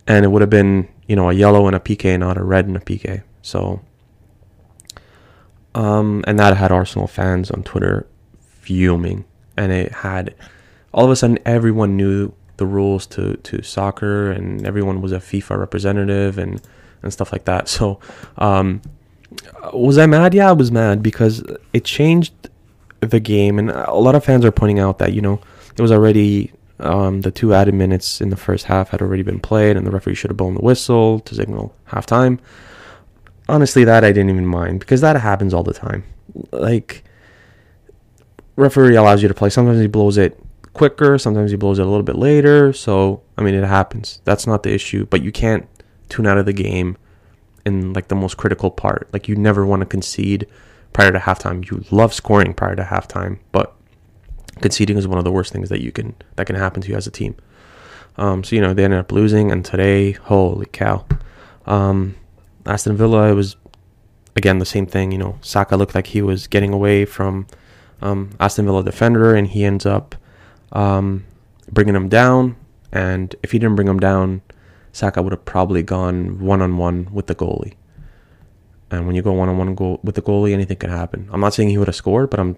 and 0.06 0.24
it 0.24 0.28
would 0.28 0.42
have 0.42 0.50
been, 0.50 0.88
you 1.06 1.16
know, 1.16 1.30
a 1.30 1.32
yellow 1.32 1.66
and 1.66 1.76
a 1.76 1.80
PK, 1.80 2.18
not 2.18 2.36
a 2.36 2.42
red 2.42 2.66
and 2.66 2.76
a 2.76 2.80
PK. 2.80 3.22
So, 3.42 3.80
um, 5.74 6.24
and 6.26 6.38
that 6.38 6.56
had 6.56 6.72
Arsenal 6.72 7.06
fans 7.06 7.50
on 7.50 7.62
Twitter 7.62 8.06
fuming, 8.40 9.24
and 9.56 9.72
it 9.72 9.92
had 9.92 10.34
all 10.92 11.04
of 11.04 11.10
a 11.10 11.16
sudden 11.16 11.38
everyone 11.44 11.96
knew 11.96 12.32
the 12.56 12.66
rules 12.66 13.06
to 13.06 13.36
to 13.38 13.62
soccer, 13.62 14.30
and 14.30 14.66
everyone 14.66 15.00
was 15.00 15.12
a 15.12 15.18
FIFA 15.18 15.58
representative 15.58 16.38
and 16.38 16.60
and 17.02 17.12
stuff 17.12 17.32
like 17.32 17.44
that. 17.46 17.68
So, 17.80 17.98
um, 18.38 18.82
was 19.72 19.98
I 19.98 20.06
mad? 20.06 20.34
Yeah, 20.34 20.50
I 20.50 20.52
was 20.52 20.70
mad 20.70 21.02
because 21.02 21.42
it 21.72 21.84
changed 21.84 22.34
the 23.00 23.20
game, 23.20 23.58
and 23.58 23.70
a 23.70 23.94
lot 23.94 24.14
of 24.14 24.24
fans 24.24 24.44
are 24.44 24.52
pointing 24.52 24.78
out 24.78 24.98
that 24.98 25.12
you 25.12 25.20
know 25.20 25.40
it 25.76 25.80
was 25.80 25.92
already 25.92 26.52
um, 26.80 27.22
the 27.22 27.30
two 27.30 27.54
added 27.54 27.74
minutes 27.74 28.20
in 28.20 28.30
the 28.30 28.36
first 28.36 28.66
half 28.66 28.90
had 28.90 29.00
already 29.02 29.22
been 29.22 29.40
played, 29.40 29.76
and 29.76 29.86
the 29.86 29.90
referee 29.90 30.14
should 30.14 30.30
have 30.30 30.36
blown 30.36 30.54
the 30.54 30.60
whistle 30.60 31.20
to 31.20 31.34
signal 31.34 31.74
halftime. 31.88 32.38
Honestly, 33.48 33.84
that 33.84 34.04
I 34.04 34.12
didn't 34.12 34.30
even 34.30 34.46
mind 34.46 34.80
because 34.80 35.00
that 35.00 35.16
happens 35.16 35.54
all 35.54 35.64
the 35.64 35.74
time. 35.74 36.04
Like, 36.52 37.04
referee 38.56 38.96
allows 38.96 39.22
you 39.22 39.28
to 39.28 39.34
play. 39.34 39.50
Sometimes 39.50 39.80
he 39.80 39.88
blows 39.88 40.18
it 40.18 40.38
quicker, 40.72 41.18
sometimes 41.18 41.50
he 41.50 41.56
blows 41.56 41.78
it 41.78 41.82
a 41.82 41.88
little 41.88 42.02
bit 42.02 42.16
later. 42.16 42.72
So, 42.72 43.22
I 43.36 43.42
mean, 43.42 43.54
it 43.54 43.64
happens. 43.64 44.20
That's 44.24 44.46
not 44.46 44.62
the 44.62 44.72
issue, 44.72 45.06
but 45.06 45.22
you 45.22 45.32
can't 45.32 45.68
tune 46.08 46.26
out 46.26 46.38
of 46.38 46.46
the 46.46 46.52
game 46.52 46.96
in 47.64 47.92
like 47.92 48.08
the 48.08 48.14
most 48.14 48.36
critical 48.36 48.70
part. 48.70 49.08
Like 49.12 49.28
you 49.28 49.36
never 49.36 49.66
want 49.66 49.80
to 49.80 49.86
concede 49.86 50.46
prior 50.92 51.12
to 51.12 51.18
halftime. 51.18 51.68
You 51.70 51.84
love 51.90 52.14
scoring 52.14 52.54
prior 52.54 52.76
to 52.76 52.82
halftime, 52.82 53.38
but 53.52 53.76
Conceding 54.60 54.98
is 54.98 55.08
one 55.08 55.18
of 55.18 55.24
the 55.24 55.32
worst 55.32 55.52
things 55.52 55.68
that 55.70 55.80
you 55.80 55.90
can 55.90 56.14
that 56.36 56.46
can 56.46 56.56
happen 56.56 56.82
to 56.82 56.88
you 56.88 56.96
as 56.96 57.06
a 57.06 57.10
team. 57.10 57.34
Um, 58.16 58.44
so 58.44 58.54
you 58.54 58.62
know 58.62 58.74
they 58.74 58.84
ended 58.84 59.00
up 59.00 59.12
losing, 59.12 59.50
and 59.50 59.64
today, 59.64 60.12
holy 60.12 60.66
cow, 60.66 61.06
um, 61.66 62.16
Aston 62.66 62.96
Villa 62.96 63.30
it 63.30 63.34
was 63.34 63.56
again 64.36 64.58
the 64.58 64.66
same 64.66 64.86
thing. 64.86 65.12
You 65.12 65.18
know, 65.18 65.38
Saka 65.40 65.76
looked 65.76 65.94
like 65.94 66.08
he 66.08 66.20
was 66.20 66.46
getting 66.46 66.72
away 66.74 67.06
from 67.06 67.46
um, 68.02 68.30
Aston 68.38 68.66
Villa 68.66 68.84
defender, 68.84 69.34
and 69.34 69.48
he 69.48 69.64
ends 69.64 69.86
up 69.86 70.14
um, 70.72 71.24
bringing 71.70 71.94
him 71.94 72.08
down. 72.08 72.56
And 72.92 73.34
if 73.42 73.52
he 73.52 73.58
didn't 73.58 73.76
bring 73.76 73.88
him 73.88 74.00
down, 74.00 74.42
Saka 74.92 75.22
would 75.22 75.32
have 75.32 75.44
probably 75.44 75.82
gone 75.82 76.40
one 76.40 76.60
on 76.60 76.76
one 76.76 77.08
with 77.12 77.26
the 77.26 77.34
goalie. 77.34 77.74
And 78.90 79.06
when 79.06 79.14
you 79.14 79.22
go 79.22 79.32
one 79.32 79.48
on 79.48 79.56
one 79.56 79.76
with 80.02 80.16
the 80.16 80.22
goalie, 80.22 80.52
anything 80.52 80.76
can 80.76 80.90
happen. 80.90 81.28
I'm 81.32 81.40
not 81.40 81.54
saying 81.54 81.68
he 81.68 81.78
would 81.78 81.86
have 81.86 81.94
scored, 81.94 82.30
but 82.30 82.40
I'm 82.40 82.56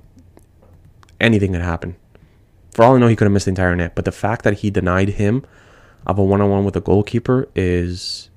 anything 1.20 1.52
could 1.52 1.62
happen. 1.62 1.96
For 2.72 2.84
all 2.84 2.96
I 2.96 2.98
know, 2.98 3.08
he 3.08 3.16
could 3.16 3.26
have 3.26 3.32
missed 3.32 3.44
the 3.46 3.50
entire 3.50 3.76
net. 3.76 3.94
But 3.94 4.06
the 4.06 4.12
fact 4.12 4.44
that 4.44 4.58
he 4.58 4.70
denied 4.70 5.10
him 5.10 5.44
of 6.06 6.18
a 6.18 6.24
one 6.24 6.40
on 6.40 6.50
one 6.50 6.64
with 6.64 6.76
a 6.76 6.80
goalkeeper 6.80 7.48
is 7.54 8.30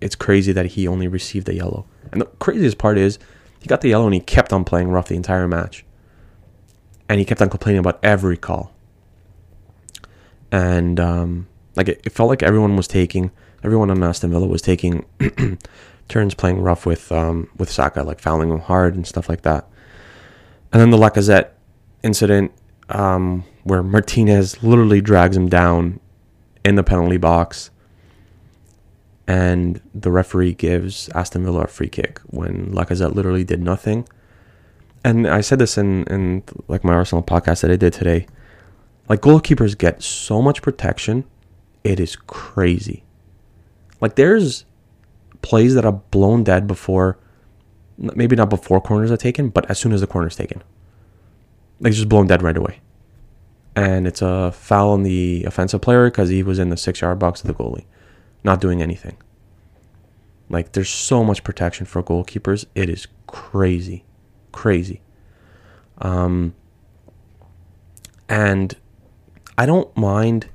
it's 0.00 0.14
crazy 0.14 0.52
that 0.52 0.66
he 0.66 0.86
only 0.86 1.08
received 1.08 1.48
a 1.48 1.54
yellow. 1.54 1.86
And 2.12 2.20
the 2.20 2.26
craziest 2.26 2.78
part 2.78 2.98
is 2.98 3.18
he 3.58 3.66
got 3.66 3.80
the 3.80 3.88
yellow 3.88 4.06
and 4.06 4.14
he 4.14 4.20
kept 4.20 4.52
on 4.52 4.64
playing 4.64 4.88
rough 4.90 5.08
the 5.08 5.16
entire 5.16 5.48
match. 5.48 5.84
And 7.10 7.18
he 7.18 7.24
kept 7.24 7.42
on 7.42 7.50
complaining 7.50 7.80
about 7.80 7.98
every 8.04 8.36
call. 8.36 8.72
And 10.52 11.00
um, 11.00 11.48
like 11.74 11.88
it, 11.88 12.00
it, 12.04 12.12
felt 12.12 12.28
like 12.28 12.42
everyone 12.42 12.76
was 12.76 12.86
taking 12.86 13.32
everyone 13.64 13.90
on 13.90 14.02
Aston 14.02 14.30
Villa 14.30 14.46
was 14.46 14.62
taking 14.62 15.04
turns 16.08 16.34
playing 16.34 16.60
rough 16.60 16.86
with 16.86 17.10
um, 17.10 17.50
with 17.56 17.68
Saka, 17.70 18.04
like 18.04 18.20
fouling 18.20 18.50
him 18.50 18.60
hard 18.60 18.94
and 18.94 19.06
stuff 19.06 19.28
like 19.28 19.42
that. 19.42 19.68
And 20.72 20.80
then 20.80 20.90
the 20.90 20.96
Lacazette 20.96 21.50
incident 22.02 22.52
um, 22.88 23.44
where 23.64 23.82
Martinez 23.82 24.62
literally 24.62 25.00
drags 25.00 25.36
him 25.36 25.48
down 25.48 25.98
in 26.64 26.76
the 26.76 26.82
penalty 26.82 27.16
box 27.16 27.70
and 29.30 29.80
the 29.94 30.10
referee 30.10 30.54
gives 30.54 31.08
Aston 31.10 31.44
Villa 31.44 31.62
a 31.62 31.66
free 31.68 31.88
kick 31.88 32.20
when 32.26 32.72
Lacazette 32.72 33.14
literally 33.14 33.44
did 33.44 33.62
nothing. 33.62 34.08
And 35.04 35.26
I 35.26 35.40
said 35.40 35.58
this 35.58 35.78
in, 35.78 36.04
in 36.04 36.42
like 36.68 36.84
my 36.84 36.92
Arsenal 36.92 37.22
podcast 37.22 37.62
that 37.62 37.70
I 37.70 37.76
did 37.76 37.92
today. 37.92 38.26
Like 39.08 39.20
goalkeepers 39.20 39.76
get 39.76 40.02
so 40.02 40.40
much 40.40 40.62
protection, 40.62 41.24
it 41.82 41.98
is 41.98 42.14
crazy. 42.14 43.02
Like 44.00 44.14
there's 44.14 44.64
plays 45.42 45.74
that 45.74 45.84
are 45.84 45.92
blown 45.92 46.44
dead 46.44 46.66
before, 46.66 47.18
maybe 47.98 48.36
not 48.36 48.50
before 48.50 48.80
corners 48.80 49.10
are 49.10 49.16
taken, 49.16 49.48
but 49.48 49.68
as 49.70 49.78
soon 49.78 49.92
as 49.92 50.00
the 50.00 50.06
corner 50.06 50.28
is 50.28 50.36
taken, 50.36 50.62
like 51.80 51.90
it's 51.90 51.96
just 51.96 52.08
blown 52.08 52.26
dead 52.26 52.42
right 52.42 52.56
away. 52.56 52.80
And 53.74 54.06
it's 54.06 54.22
a 54.22 54.52
foul 54.52 54.90
on 54.90 55.02
the 55.02 55.44
offensive 55.44 55.80
player 55.80 56.10
because 56.10 56.28
he 56.28 56.42
was 56.42 56.58
in 56.58 56.68
the 56.68 56.76
six 56.76 57.00
yard 57.00 57.18
box 57.18 57.40
of 57.40 57.46
the 57.46 57.54
goalie 57.54 57.86
not 58.44 58.60
doing 58.60 58.82
anything. 58.82 59.16
Like 60.48 60.72
there's 60.72 60.90
so 60.90 61.22
much 61.22 61.44
protection 61.44 61.86
for 61.86 62.02
goalkeepers. 62.02 62.66
It 62.74 62.88
is 62.88 63.06
crazy. 63.26 64.04
Crazy. 64.52 65.00
Um 65.98 66.54
and 68.28 68.76
I 69.58 69.66
don't 69.66 69.94
mind 69.96 70.48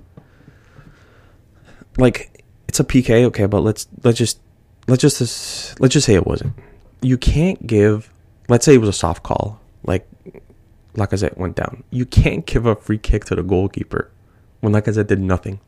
like 1.97 2.43
it's 2.67 2.79
a 2.79 2.83
PK, 2.83 3.23
okay, 3.25 3.45
but 3.45 3.61
let's 3.61 3.87
let's 4.03 4.17
just 4.17 4.39
let's 4.87 5.01
just 5.01 5.79
let's 5.79 5.93
just 5.93 6.05
say 6.05 6.15
it 6.15 6.25
wasn't. 6.25 6.53
You 7.01 7.17
can't 7.17 7.65
give 7.67 8.11
let's 8.49 8.65
say 8.65 8.75
it 8.75 8.79
was 8.79 8.89
a 8.89 8.93
soft 8.93 9.23
call, 9.23 9.59
like 9.83 10.07
Lacazette 10.95 11.37
went 11.37 11.55
down. 11.55 11.83
You 11.91 12.05
can't 12.05 12.45
give 12.45 12.65
a 12.65 12.75
free 12.75 12.97
kick 12.97 13.25
to 13.25 13.35
the 13.35 13.43
goalkeeper 13.43 14.11
when 14.61 14.73
Lacazette 14.73 15.07
did 15.07 15.19
nothing. 15.19 15.59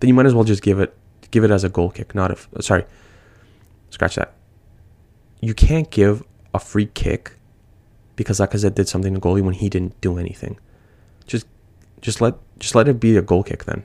Then 0.00 0.08
you 0.08 0.14
might 0.14 0.26
as 0.26 0.34
well 0.34 0.44
just 0.44 0.62
give 0.62 0.80
it 0.80 0.94
give 1.30 1.44
it 1.44 1.50
as 1.50 1.64
a 1.64 1.68
goal 1.68 1.90
kick, 1.90 2.14
not 2.14 2.30
a 2.30 2.62
sorry. 2.62 2.84
Scratch 3.90 4.16
that. 4.16 4.34
You 5.40 5.54
can't 5.54 5.90
give 5.90 6.24
a 6.52 6.58
free 6.58 6.86
kick 6.86 7.33
because 8.16 8.38
Lacazette 8.40 8.74
did 8.74 8.88
something 8.88 9.14
to 9.14 9.20
goalie 9.20 9.42
when 9.42 9.54
he 9.54 9.68
didn't 9.68 10.00
do 10.00 10.18
anything. 10.18 10.58
Just 11.26 11.46
just 12.00 12.20
let 12.20 12.34
just 12.58 12.74
let 12.74 12.88
it 12.88 13.00
be 13.00 13.16
a 13.16 13.22
goal 13.22 13.42
kick 13.42 13.64
then. 13.64 13.84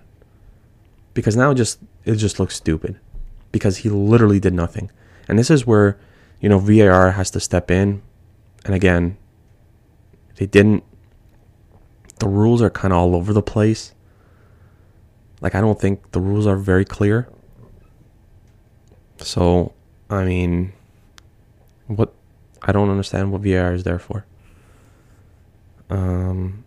Because 1.13 1.35
now 1.35 1.51
it 1.51 1.55
just 1.55 1.79
it 2.05 2.15
just 2.15 2.39
looks 2.39 2.55
stupid. 2.55 2.99
Because 3.51 3.77
he 3.77 3.89
literally 3.89 4.39
did 4.39 4.53
nothing. 4.53 4.91
And 5.27 5.39
this 5.39 5.49
is 5.49 5.65
where, 5.65 5.97
you 6.39 6.49
know, 6.49 6.59
VAR 6.59 7.11
has 7.11 7.31
to 7.31 7.39
step 7.39 7.71
in. 7.71 8.01
And 8.65 8.75
again, 8.75 9.17
they 10.35 10.45
didn't 10.45 10.83
the 12.19 12.27
rules 12.27 12.61
are 12.61 12.69
kind 12.69 12.93
of 12.93 12.99
all 12.99 13.15
over 13.15 13.33
the 13.33 13.41
place. 13.41 13.93
Like 15.41 15.55
I 15.55 15.61
don't 15.61 15.79
think 15.79 16.11
the 16.11 16.19
rules 16.19 16.45
are 16.45 16.57
very 16.57 16.85
clear. 16.85 17.29
So, 19.17 19.73
I 20.09 20.23
mean, 20.23 20.73
what 21.87 22.13
I 22.61 22.71
don't 22.71 22.89
understand 22.89 23.31
what 23.31 23.41
VAR 23.41 23.73
is 23.73 23.83
there 23.83 23.99
for. 23.99 24.25
Um, 25.89 26.65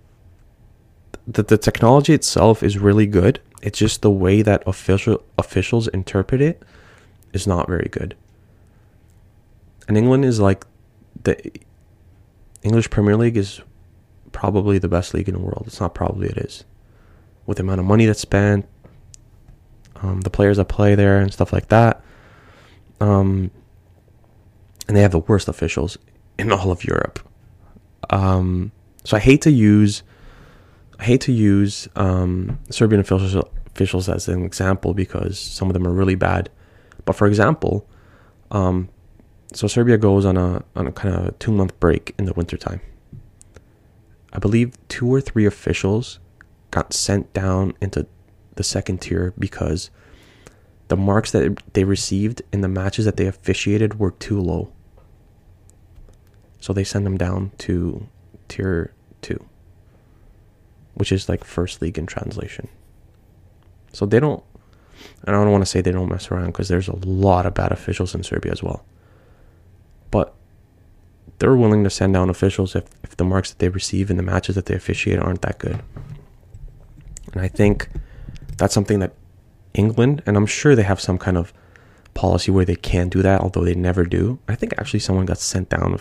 the 1.26 1.42
the 1.42 1.58
technology 1.58 2.12
itself 2.12 2.62
is 2.62 2.78
really 2.78 3.06
good. 3.06 3.40
It's 3.62 3.78
just 3.78 4.02
the 4.02 4.10
way 4.10 4.42
that 4.42 4.62
official 4.66 5.22
officials 5.38 5.88
interpret 5.88 6.40
it 6.40 6.62
is 7.32 7.46
not 7.46 7.68
very 7.68 7.88
good. 7.88 8.16
And 9.86 9.96
England 9.96 10.24
is 10.24 10.40
like 10.40 10.64
the 11.22 11.52
English 12.62 12.90
Premier 12.90 13.16
League 13.16 13.36
is 13.36 13.60
probably 14.32 14.78
the 14.78 14.88
best 14.88 15.14
league 15.14 15.28
in 15.28 15.34
the 15.34 15.40
world. 15.40 15.64
It's 15.66 15.80
not 15.80 15.94
probably 15.94 16.28
it 16.28 16.38
is. 16.38 16.64
With 17.46 17.58
the 17.58 17.62
amount 17.62 17.80
of 17.80 17.86
money 17.86 18.06
that's 18.06 18.20
spent, 18.20 18.66
um, 19.96 20.20
the 20.22 20.30
players 20.30 20.56
that 20.56 20.66
play 20.66 20.94
there 20.94 21.18
and 21.18 21.32
stuff 21.32 21.52
like 21.52 21.68
that. 21.68 22.02
Um, 23.00 23.50
and 24.88 24.96
they 24.96 25.02
have 25.02 25.12
the 25.12 25.20
worst 25.20 25.48
officials 25.48 25.98
in 26.38 26.52
all 26.52 26.70
of 26.70 26.84
Europe. 26.84 27.20
Um, 28.10 28.72
so 29.04 29.16
I 29.16 29.20
hate 29.20 29.42
to 29.42 29.50
use, 29.50 30.02
I 30.98 31.04
hate 31.04 31.20
to 31.22 31.32
use 31.32 31.88
um, 31.96 32.58
Serbian 32.70 33.00
officials 33.00 33.36
officials 33.66 34.08
as 34.08 34.28
an 34.28 34.44
example 34.44 34.92
because 34.92 35.38
some 35.38 35.68
of 35.68 35.74
them 35.74 35.86
are 35.86 35.92
really 35.92 36.14
bad. 36.14 36.50
But 37.04 37.16
for 37.16 37.26
example, 37.26 37.88
um, 38.50 38.88
so 39.54 39.66
Serbia 39.66 39.98
goes 39.98 40.24
on 40.24 40.36
a 40.36 40.62
on 40.76 40.86
a 40.86 40.92
kind 40.92 41.14
of 41.14 41.38
two 41.38 41.52
month 41.52 41.78
break 41.80 42.14
in 42.18 42.26
the 42.26 42.32
wintertime. 42.32 42.80
I 44.32 44.38
believe 44.38 44.76
two 44.88 45.12
or 45.12 45.20
three 45.20 45.44
officials 45.44 46.18
got 46.70 46.94
sent 46.94 47.32
down 47.34 47.74
into 47.80 48.06
the 48.54 48.64
second 48.64 49.02
tier 49.02 49.34
because 49.38 49.90
the 50.92 50.96
marks 50.96 51.30
that 51.30 51.72
they 51.72 51.84
received 51.84 52.42
in 52.52 52.60
the 52.60 52.68
matches 52.68 53.06
that 53.06 53.16
they 53.16 53.26
officiated 53.26 53.98
were 53.98 54.10
too 54.10 54.38
low. 54.38 54.70
So 56.60 56.74
they 56.74 56.84
send 56.84 57.06
them 57.06 57.16
down 57.16 57.52
to 57.60 58.06
tier 58.48 58.92
2, 59.22 59.42
which 60.92 61.10
is 61.10 61.30
like 61.30 61.44
first 61.44 61.80
league 61.80 61.96
in 61.96 62.04
translation. 62.04 62.68
So 63.94 64.04
they 64.04 64.20
don't, 64.20 64.44
I 65.24 65.30
don't 65.30 65.50
want 65.50 65.62
to 65.62 65.66
say 65.66 65.80
they 65.80 65.92
don't 65.92 66.10
mess 66.10 66.30
around 66.30 66.48
because 66.48 66.68
there's 66.68 66.88
a 66.88 66.96
lot 66.96 67.46
of 67.46 67.54
bad 67.54 67.72
officials 67.72 68.14
in 68.14 68.22
Serbia 68.22 68.52
as 68.52 68.62
well. 68.62 68.84
But 70.10 70.34
they're 71.38 71.56
willing 71.56 71.84
to 71.84 71.90
send 71.90 72.12
down 72.12 72.28
officials 72.28 72.76
if, 72.76 72.84
if 73.02 73.16
the 73.16 73.24
marks 73.24 73.48
that 73.48 73.60
they 73.60 73.70
receive 73.70 74.10
in 74.10 74.18
the 74.18 74.22
matches 74.22 74.56
that 74.56 74.66
they 74.66 74.74
officiate 74.74 75.18
aren't 75.18 75.40
that 75.40 75.58
good. 75.58 75.82
And 77.32 77.40
I 77.40 77.48
think 77.48 77.88
that's 78.58 78.74
something 78.74 78.98
that 78.98 79.14
England, 79.74 80.22
and 80.26 80.36
I'm 80.36 80.46
sure 80.46 80.74
they 80.74 80.82
have 80.82 81.00
some 81.00 81.18
kind 81.18 81.36
of 81.36 81.52
policy 82.14 82.50
where 82.50 82.64
they 82.64 82.76
can 82.76 83.08
do 83.08 83.22
that, 83.22 83.40
although 83.40 83.64
they 83.64 83.74
never 83.74 84.04
do. 84.04 84.38
I 84.48 84.54
think 84.54 84.74
actually 84.78 85.00
someone 85.00 85.26
got 85.26 85.38
sent 85.38 85.68
down 85.68 85.98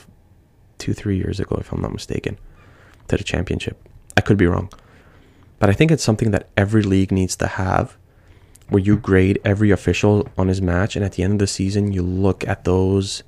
two, 0.78 0.94
three 0.94 1.18
years 1.18 1.40
ago, 1.40 1.58
if 1.60 1.72
I'm 1.72 1.82
not 1.82 1.94
mistaken, 1.94 2.38
to 3.08 3.18
the 3.18 3.24
championship. 3.24 3.82
I 4.18 4.22
could 4.22 4.38
be 4.38 4.48
wrong. 4.48 4.70
But 5.60 5.70
I 5.70 5.74
think 5.74 5.92
it's 5.92 6.04
something 6.04 6.32
that 6.32 6.50
every 6.58 6.82
league 6.82 7.12
needs 7.12 7.36
to 7.38 7.48
have 7.48 7.98
where 8.70 8.82
you 8.82 8.96
grade 8.96 9.40
every 9.44 9.70
official 9.70 10.28
on 10.38 10.48
his 10.48 10.62
match, 10.62 10.96
and 10.96 11.04
at 11.04 11.14
the 11.14 11.24
end 11.24 11.34
of 11.34 11.40
the 11.40 11.48
season, 11.48 11.92
you 11.92 12.02
look 12.02 12.48
at 12.48 12.64
those 12.64 13.22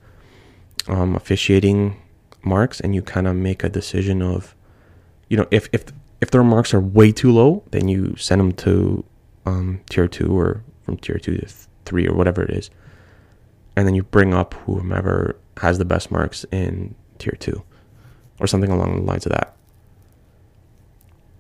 um, 0.88 1.16
officiating 1.16 2.02
marks 2.44 2.80
and 2.80 2.96
you 2.96 3.02
kind 3.02 3.28
of 3.28 3.36
make 3.36 3.64
a 3.64 3.70
decision 3.70 4.22
of, 4.22 4.56
you 5.30 5.36
know, 5.36 5.46
if, 5.52 5.68
if, 5.74 5.86
if 6.22 6.32
their 6.32 6.44
marks 6.44 6.74
are 6.74 6.80
way 6.80 7.12
too 7.12 7.32
low, 7.32 7.64
then 7.72 7.90
you 7.90 8.16
send 8.16 8.40
them 8.40 8.54
to 8.54 9.04
um, 9.46 9.82
tier 9.90 10.08
two 10.08 10.38
or 10.38 10.64
from 10.84 10.98
tier 10.98 11.18
two 11.18 11.38
to 11.38 11.48
three 11.86 12.08
or 12.08 12.14
whatever 12.14 12.44
it 12.44 12.50
is, 12.50 12.70
and 13.76 13.88
then 13.88 13.96
you 13.96 14.04
bring 14.04 14.34
up 14.34 14.54
whomever 14.66 15.38
has 15.58 15.78
the 15.78 15.86
best 15.86 16.12
marks 16.12 16.46
in 16.52 16.96
tier 17.20 17.36
two, 17.40 17.64
or 18.40 18.48
something 18.48 18.72
along 18.72 18.96
the 18.96 19.02
lines 19.02 19.26
of 19.26 19.32
that, 19.32 19.56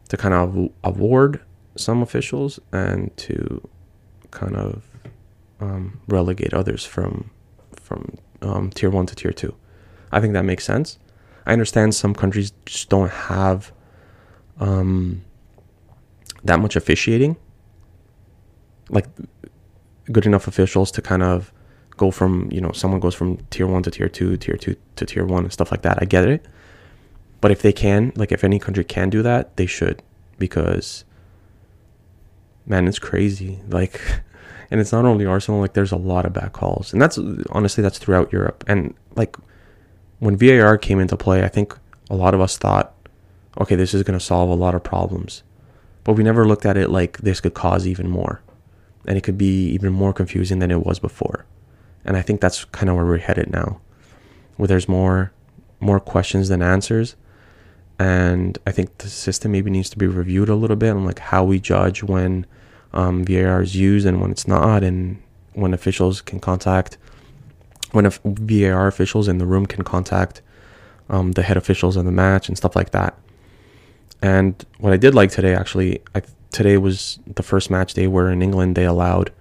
to 0.09 0.17
kind 0.17 0.33
of 0.33 0.69
award 0.83 1.41
some 1.75 2.01
officials 2.01 2.59
and 2.71 3.15
to 3.17 3.67
kind 4.31 4.55
of 4.55 4.83
um, 5.59 5.99
relegate 6.07 6.53
others 6.53 6.85
from 6.85 7.29
from 7.81 8.17
um, 8.41 8.69
tier 8.69 8.89
one 8.89 9.05
to 9.05 9.15
tier 9.15 9.31
two. 9.31 9.55
I 10.11 10.19
think 10.19 10.33
that 10.33 10.45
makes 10.45 10.63
sense. 10.63 10.99
I 11.45 11.53
understand 11.53 11.95
some 11.95 12.13
countries 12.13 12.53
just 12.65 12.89
don't 12.89 13.11
have 13.11 13.73
um, 14.59 15.23
that 16.43 16.59
much 16.59 16.75
officiating, 16.75 17.35
like 18.93 19.07
good 20.11 20.25
enough 20.25 20.47
officials 20.47 20.91
to 20.91 21.01
kind 21.01 21.23
of 21.23 21.51
go 21.97 22.11
from 22.11 22.49
you 22.51 22.59
know 22.59 22.71
someone 22.71 22.99
goes 22.99 23.15
from 23.15 23.37
tier 23.49 23.67
one 23.67 23.83
to 23.83 23.91
tier 23.91 24.09
two, 24.09 24.37
tier 24.37 24.57
two 24.57 24.75
to 24.95 25.05
tier 25.05 25.25
one, 25.25 25.43
and 25.43 25.53
stuff 25.53 25.71
like 25.71 25.81
that. 25.81 25.99
I 26.01 26.05
get 26.05 26.27
it, 26.27 26.45
but 27.41 27.51
if 27.51 27.61
they 27.61 27.73
can, 27.73 28.13
like 28.15 28.31
if 28.31 28.43
any 28.43 28.59
country 28.59 28.83
can 28.83 29.09
do 29.09 29.21
that, 29.21 29.57
they 29.57 29.65
should 29.65 30.01
because 30.37 31.03
man, 32.65 32.87
it's 32.87 32.99
crazy. 32.99 33.59
Like, 33.69 33.99
and 34.71 34.79
it's 34.79 34.91
not 34.91 35.05
only 35.05 35.25
Arsenal. 35.25 35.59
Like, 35.59 35.73
there's 35.73 35.91
a 35.91 35.97
lot 35.97 36.25
of 36.25 36.33
bad 36.33 36.53
calls, 36.53 36.93
and 36.93 37.01
that's 37.01 37.17
honestly 37.49 37.81
that's 37.81 37.97
throughout 37.97 38.31
Europe. 38.31 38.63
And 38.67 38.93
like 39.15 39.35
when 40.19 40.37
VAR 40.37 40.77
came 40.77 40.99
into 40.99 41.17
play, 41.17 41.43
I 41.43 41.49
think 41.49 41.77
a 42.09 42.15
lot 42.15 42.33
of 42.33 42.41
us 42.41 42.57
thought, 42.57 42.93
okay, 43.59 43.75
this 43.75 43.93
is 43.93 44.03
going 44.03 44.17
to 44.17 44.23
solve 44.23 44.49
a 44.49 44.55
lot 44.55 44.75
of 44.75 44.83
problems, 44.83 45.43
but 46.03 46.13
we 46.13 46.23
never 46.23 46.47
looked 46.47 46.65
at 46.65 46.77
it 46.77 46.89
like 46.89 47.17
this 47.19 47.39
could 47.39 47.53
cause 47.53 47.85
even 47.87 48.09
more, 48.09 48.41
and 49.05 49.17
it 49.17 49.21
could 49.21 49.37
be 49.37 49.67
even 49.69 49.93
more 49.93 50.13
confusing 50.13 50.59
than 50.59 50.71
it 50.71 50.85
was 50.85 50.99
before. 50.99 51.45
And 52.05 52.17
I 52.17 52.21
think 52.21 52.41
that's 52.41 52.65
kind 52.65 52.89
of 52.89 52.95
where 52.95 53.05
we're 53.05 53.17
headed 53.17 53.51
now, 53.51 53.79
where 54.57 54.67
there's 54.67 54.89
more 54.89 55.31
more 55.79 55.99
questions 55.99 56.47
than 56.47 56.61
answers 56.61 57.15
and 57.99 58.57
I 58.65 58.71
think 58.71 58.97
the 58.97 59.07
system 59.07 59.51
maybe 59.51 59.69
needs 59.69 59.89
to 59.91 59.97
be 59.97 60.07
reviewed 60.07 60.49
a 60.49 60.55
little 60.55 60.75
bit 60.75 60.91
on 60.91 61.05
like 61.05 61.19
how 61.19 61.43
we 61.43 61.59
judge 61.59 62.03
when 62.03 62.45
um, 62.93 63.23
VAR 63.23 63.61
is 63.61 63.75
used 63.75 64.05
and 64.05 64.21
when 64.21 64.31
it's 64.31 64.47
not, 64.47 64.83
and 64.83 65.21
when 65.53 65.73
officials 65.73 66.21
can 66.21 66.39
contact 66.39 66.97
when 67.91 68.09
VAR 68.25 68.87
officials 68.87 69.27
in 69.27 69.37
the 69.37 69.45
room 69.45 69.67
can 69.67 69.83
contact 69.83 70.41
um, 71.09 71.33
the 71.33 71.43
head 71.43 71.57
officials 71.57 71.95
in 71.95 72.07
the 72.07 72.11
match 72.11 72.47
and 72.47 72.57
stuff 72.57 72.75
like 72.75 72.89
that. 72.89 73.15
And 74.19 74.65
what 74.79 74.93
I 74.93 74.97
did 74.97 75.13
like 75.13 75.29
today, 75.29 75.53
actually, 75.53 76.01
I, 76.15 76.23
today 76.53 76.77
was 76.77 77.19
the 77.25 77.43
first 77.43 77.69
match 77.69 77.93
day 77.93 78.07
where 78.07 78.31
in 78.31 78.41
England 78.41 78.75
they 78.75 78.85
allowed 78.85 79.31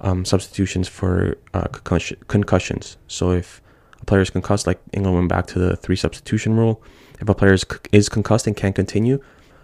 um, 0.00 0.24
substitutions 0.24 0.88
for 0.88 1.36
uh, 1.52 1.68
concussion, 1.68 2.16
concussions. 2.28 2.96
So 3.08 3.32
if 3.32 3.60
a 4.00 4.04
player 4.06 4.22
is 4.22 4.30
concussed, 4.30 4.66
like 4.66 4.80
England 4.92 5.16
went 5.16 5.28
back 5.28 5.46
to 5.48 5.58
the 5.58 5.76
three 5.76 5.96
substitution 5.96 6.56
rule 6.56 6.82
if 7.20 7.28
a 7.28 7.34
player 7.34 7.52
is, 7.52 7.64
is 7.92 8.08
concussed 8.08 8.46
and 8.46 8.56
can't 8.56 8.74
continue, 8.74 9.22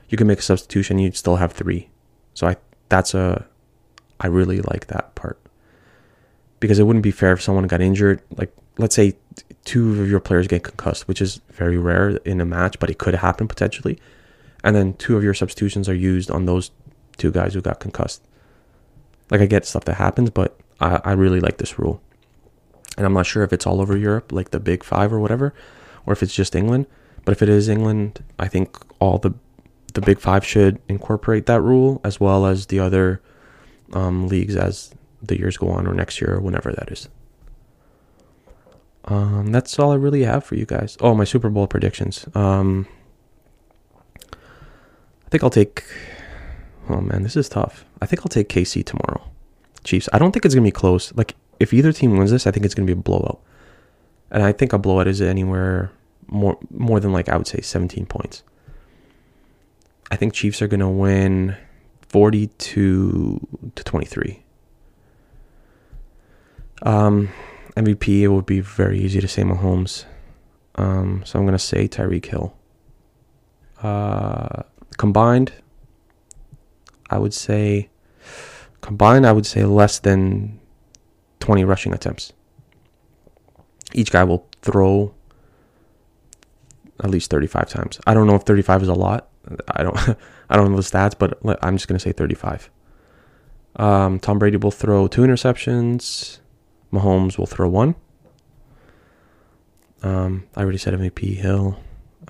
you 0.08 0.16
can 0.16 0.26
make 0.26 0.38
a 0.38 0.42
substitution. 0.42 0.98
You'd 0.98 1.16
still 1.16 1.36
have 1.36 1.52
three. 1.52 1.88
So 2.34 2.46
I 2.46 2.56
that's 2.88 3.14
a 3.14 3.46
I 4.18 4.26
really 4.26 4.60
like 4.60 4.88
that 4.88 5.14
part 5.14 5.38
because 6.58 6.78
it 6.78 6.84
wouldn't 6.84 7.02
be 7.02 7.10
fair 7.10 7.32
if 7.32 7.42
someone 7.42 7.66
got 7.66 7.80
injured. 7.80 8.22
Like 8.36 8.54
let's 8.78 8.94
say 8.94 9.16
two 9.64 10.00
of 10.00 10.08
your 10.08 10.20
players 10.20 10.46
get 10.46 10.64
concussed, 10.64 11.06
which 11.08 11.20
is 11.20 11.40
very 11.50 11.78
rare 11.78 12.10
in 12.24 12.40
a 12.40 12.44
match, 12.44 12.78
but 12.78 12.90
it 12.90 12.98
could 12.98 13.14
happen 13.14 13.46
potentially. 13.48 13.98
And 14.62 14.76
then 14.76 14.94
two 14.94 15.16
of 15.16 15.24
your 15.24 15.34
substitutions 15.34 15.88
are 15.88 15.94
used 15.94 16.30
on 16.30 16.46
those 16.46 16.70
two 17.20 17.30
guys 17.30 17.54
who 17.54 17.60
got 17.60 17.78
concussed. 17.78 18.22
Like 19.30 19.40
I 19.40 19.46
get 19.46 19.64
stuff 19.64 19.84
that 19.84 19.94
happens, 19.94 20.30
but 20.30 20.58
I, 20.80 21.00
I 21.04 21.12
really 21.12 21.40
like 21.40 21.58
this 21.58 21.78
rule. 21.78 22.02
And 22.96 23.06
I'm 23.06 23.12
not 23.12 23.26
sure 23.26 23.44
if 23.44 23.52
it's 23.52 23.66
all 23.66 23.80
over 23.80 23.96
Europe, 23.96 24.32
like 24.32 24.50
the 24.50 24.58
big 24.58 24.82
five 24.82 25.12
or 25.12 25.20
whatever, 25.20 25.54
or 26.04 26.12
if 26.12 26.22
it's 26.22 26.34
just 26.34 26.56
England. 26.56 26.86
But 27.24 27.32
if 27.32 27.42
it 27.42 27.48
is 27.48 27.68
England, 27.68 28.24
I 28.38 28.48
think 28.48 28.76
all 28.98 29.18
the 29.18 29.34
the 29.94 30.00
Big 30.00 30.20
Five 30.20 30.44
should 30.44 30.80
incorporate 30.88 31.46
that 31.46 31.60
rule 31.60 32.00
as 32.04 32.20
well 32.20 32.46
as 32.46 32.66
the 32.66 32.78
other 32.78 33.20
um, 33.92 34.28
leagues 34.28 34.56
as 34.56 34.94
the 35.22 35.38
years 35.38 35.56
go 35.56 35.68
on 35.68 35.86
or 35.86 35.94
next 35.94 36.20
year 36.20 36.34
or 36.34 36.40
whenever 36.40 36.72
that 36.72 36.90
is. 36.90 37.08
Um, 39.04 39.50
that's 39.50 39.78
all 39.78 39.92
I 39.92 39.96
really 39.96 40.22
have 40.22 40.44
for 40.44 40.54
you 40.54 40.66
guys. 40.66 40.96
Oh, 41.00 41.14
my 41.14 41.24
Super 41.24 41.50
Bowl 41.50 41.66
predictions. 41.66 42.26
Um, 42.34 42.86
I 44.32 45.28
think 45.30 45.42
I'll 45.42 45.50
take. 45.50 45.84
Oh 46.90 47.00
man, 47.00 47.22
this 47.22 47.36
is 47.36 47.48
tough. 47.48 47.84
I 48.02 48.06
think 48.06 48.20
I'll 48.20 48.28
take 48.28 48.48
KC 48.48 48.84
tomorrow. 48.84 49.22
Chiefs. 49.84 50.08
I 50.12 50.18
don't 50.18 50.32
think 50.32 50.44
it's 50.44 50.54
gonna 50.54 50.64
be 50.66 50.72
close. 50.72 51.14
Like 51.14 51.36
if 51.60 51.72
either 51.72 51.92
team 51.92 52.16
wins 52.16 52.32
this, 52.32 52.46
I 52.46 52.50
think 52.50 52.66
it's 52.66 52.74
gonna 52.74 52.86
be 52.86 52.92
a 52.92 52.96
blowout. 52.96 53.40
And 54.30 54.42
I 54.42 54.52
think 54.52 54.72
a 54.72 54.78
blowout 54.78 55.06
is 55.06 55.22
anywhere 55.22 55.92
more 56.26 56.58
more 56.70 56.98
than 56.98 57.12
like 57.12 57.28
I 57.28 57.36
would 57.36 57.46
say 57.46 57.60
17 57.60 58.06
points. 58.06 58.42
I 60.10 60.16
think 60.16 60.32
Chiefs 60.34 60.60
are 60.60 60.68
to 60.80 60.88
win 60.88 61.56
42 62.08 63.46
to 63.76 63.84
23. 63.84 64.42
Um, 66.82 67.28
MVP 67.76 68.22
it 68.22 68.28
would 68.28 68.46
be 68.46 68.60
very 68.60 68.98
easy 68.98 69.20
to 69.20 69.28
say 69.28 69.42
Mahomes. 69.42 70.06
Um, 70.74 71.22
so 71.24 71.38
I'm 71.38 71.44
to 71.52 71.58
say 71.58 71.86
Tyreek 71.86 72.26
Hill. 72.26 72.54
Uh, 73.82 74.62
combined, 74.98 75.52
I 77.10 77.18
would 77.18 77.34
say 77.34 77.90
combined 78.80 79.26
I 79.26 79.32
would 79.32 79.46
say 79.46 79.64
less 79.64 79.98
than 79.98 80.58
20 81.40 81.64
rushing 81.64 81.92
attempts. 81.92 82.32
Each 83.92 84.10
guy 84.10 84.24
will 84.24 84.46
throw 84.62 85.14
at 87.02 87.10
least 87.10 87.30
35 87.30 87.68
times. 87.68 88.00
I 88.06 88.14
don't 88.14 88.26
know 88.26 88.36
if 88.36 88.42
35 88.42 88.82
is 88.82 88.88
a 88.88 88.94
lot. 88.94 89.28
I 89.68 89.82
don't 89.82 89.98
I 90.50 90.56
don't 90.56 90.70
know 90.70 90.76
the 90.76 90.82
stats, 90.82 91.14
but 91.18 91.38
I'm 91.62 91.76
just 91.76 91.88
going 91.88 91.98
to 91.98 92.02
say 92.02 92.12
35. 92.12 92.70
Um, 93.76 94.18
Tom 94.18 94.38
Brady 94.38 94.56
will 94.56 94.70
throw 94.70 95.06
two 95.06 95.22
interceptions. 95.22 96.38
Mahomes 96.92 97.38
will 97.38 97.46
throw 97.46 97.68
one. 97.68 97.94
Um, 100.02 100.48
I 100.56 100.62
already 100.62 100.78
said 100.78 100.94
MVP 100.94 101.36
Hill. 101.36 101.78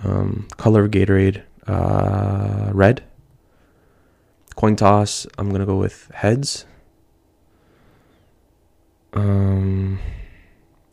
Um, 0.03 0.49
color 0.57 0.85
of 0.85 0.91
Gatorade, 0.91 1.43
uh, 1.67 2.71
red. 2.73 3.05
Coin 4.61 4.77
toss, 4.77 5.27
I'm 5.39 5.49
going 5.49 5.61
to 5.61 5.67
go 5.67 5.79
with 5.79 6.11
heads. 6.13 6.67
Um, 9.15 9.99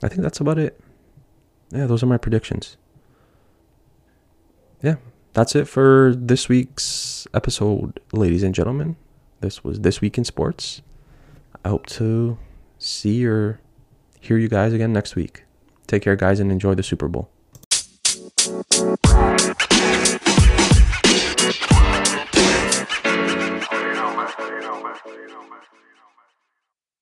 I 0.01 0.07
think 0.07 0.21
that's 0.21 0.39
about 0.39 0.57
it. 0.57 0.79
Yeah, 1.71 1.85
those 1.85 2.01
are 2.01 2.07
my 2.07 2.17
predictions 2.17 2.77
yeah, 4.81 4.95
that's 5.33 5.55
it 5.55 5.67
for 5.67 6.13
this 6.15 6.49
week's 6.49 7.27
episode, 7.33 7.99
ladies 8.11 8.43
and 8.43 8.53
gentlemen. 8.53 8.95
This 9.41 9.63
was 9.63 9.81
This 9.81 10.01
Week 10.01 10.17
in 10.17 10.23
Sports. 10.23 10.81
I 11.63 11.69
hope 11.69 11.85
to 11.87 12.37
see 12.77 13.25
or 13.25 13.59
hear 14.19 14.37
you 14.37 14.47
guys 14.47 14.73
again 14.73 14.93
next 14.93 15.15
week. 15.15 15.43
Take 15.87 16.03
care, 16.03 16.15
guys, 16.15 16.39
and 16.39 16.51
enjoy 16.51 16.75
the 16.75 16.83
Super 16.83 17.07
Bowl. 17.07 17.29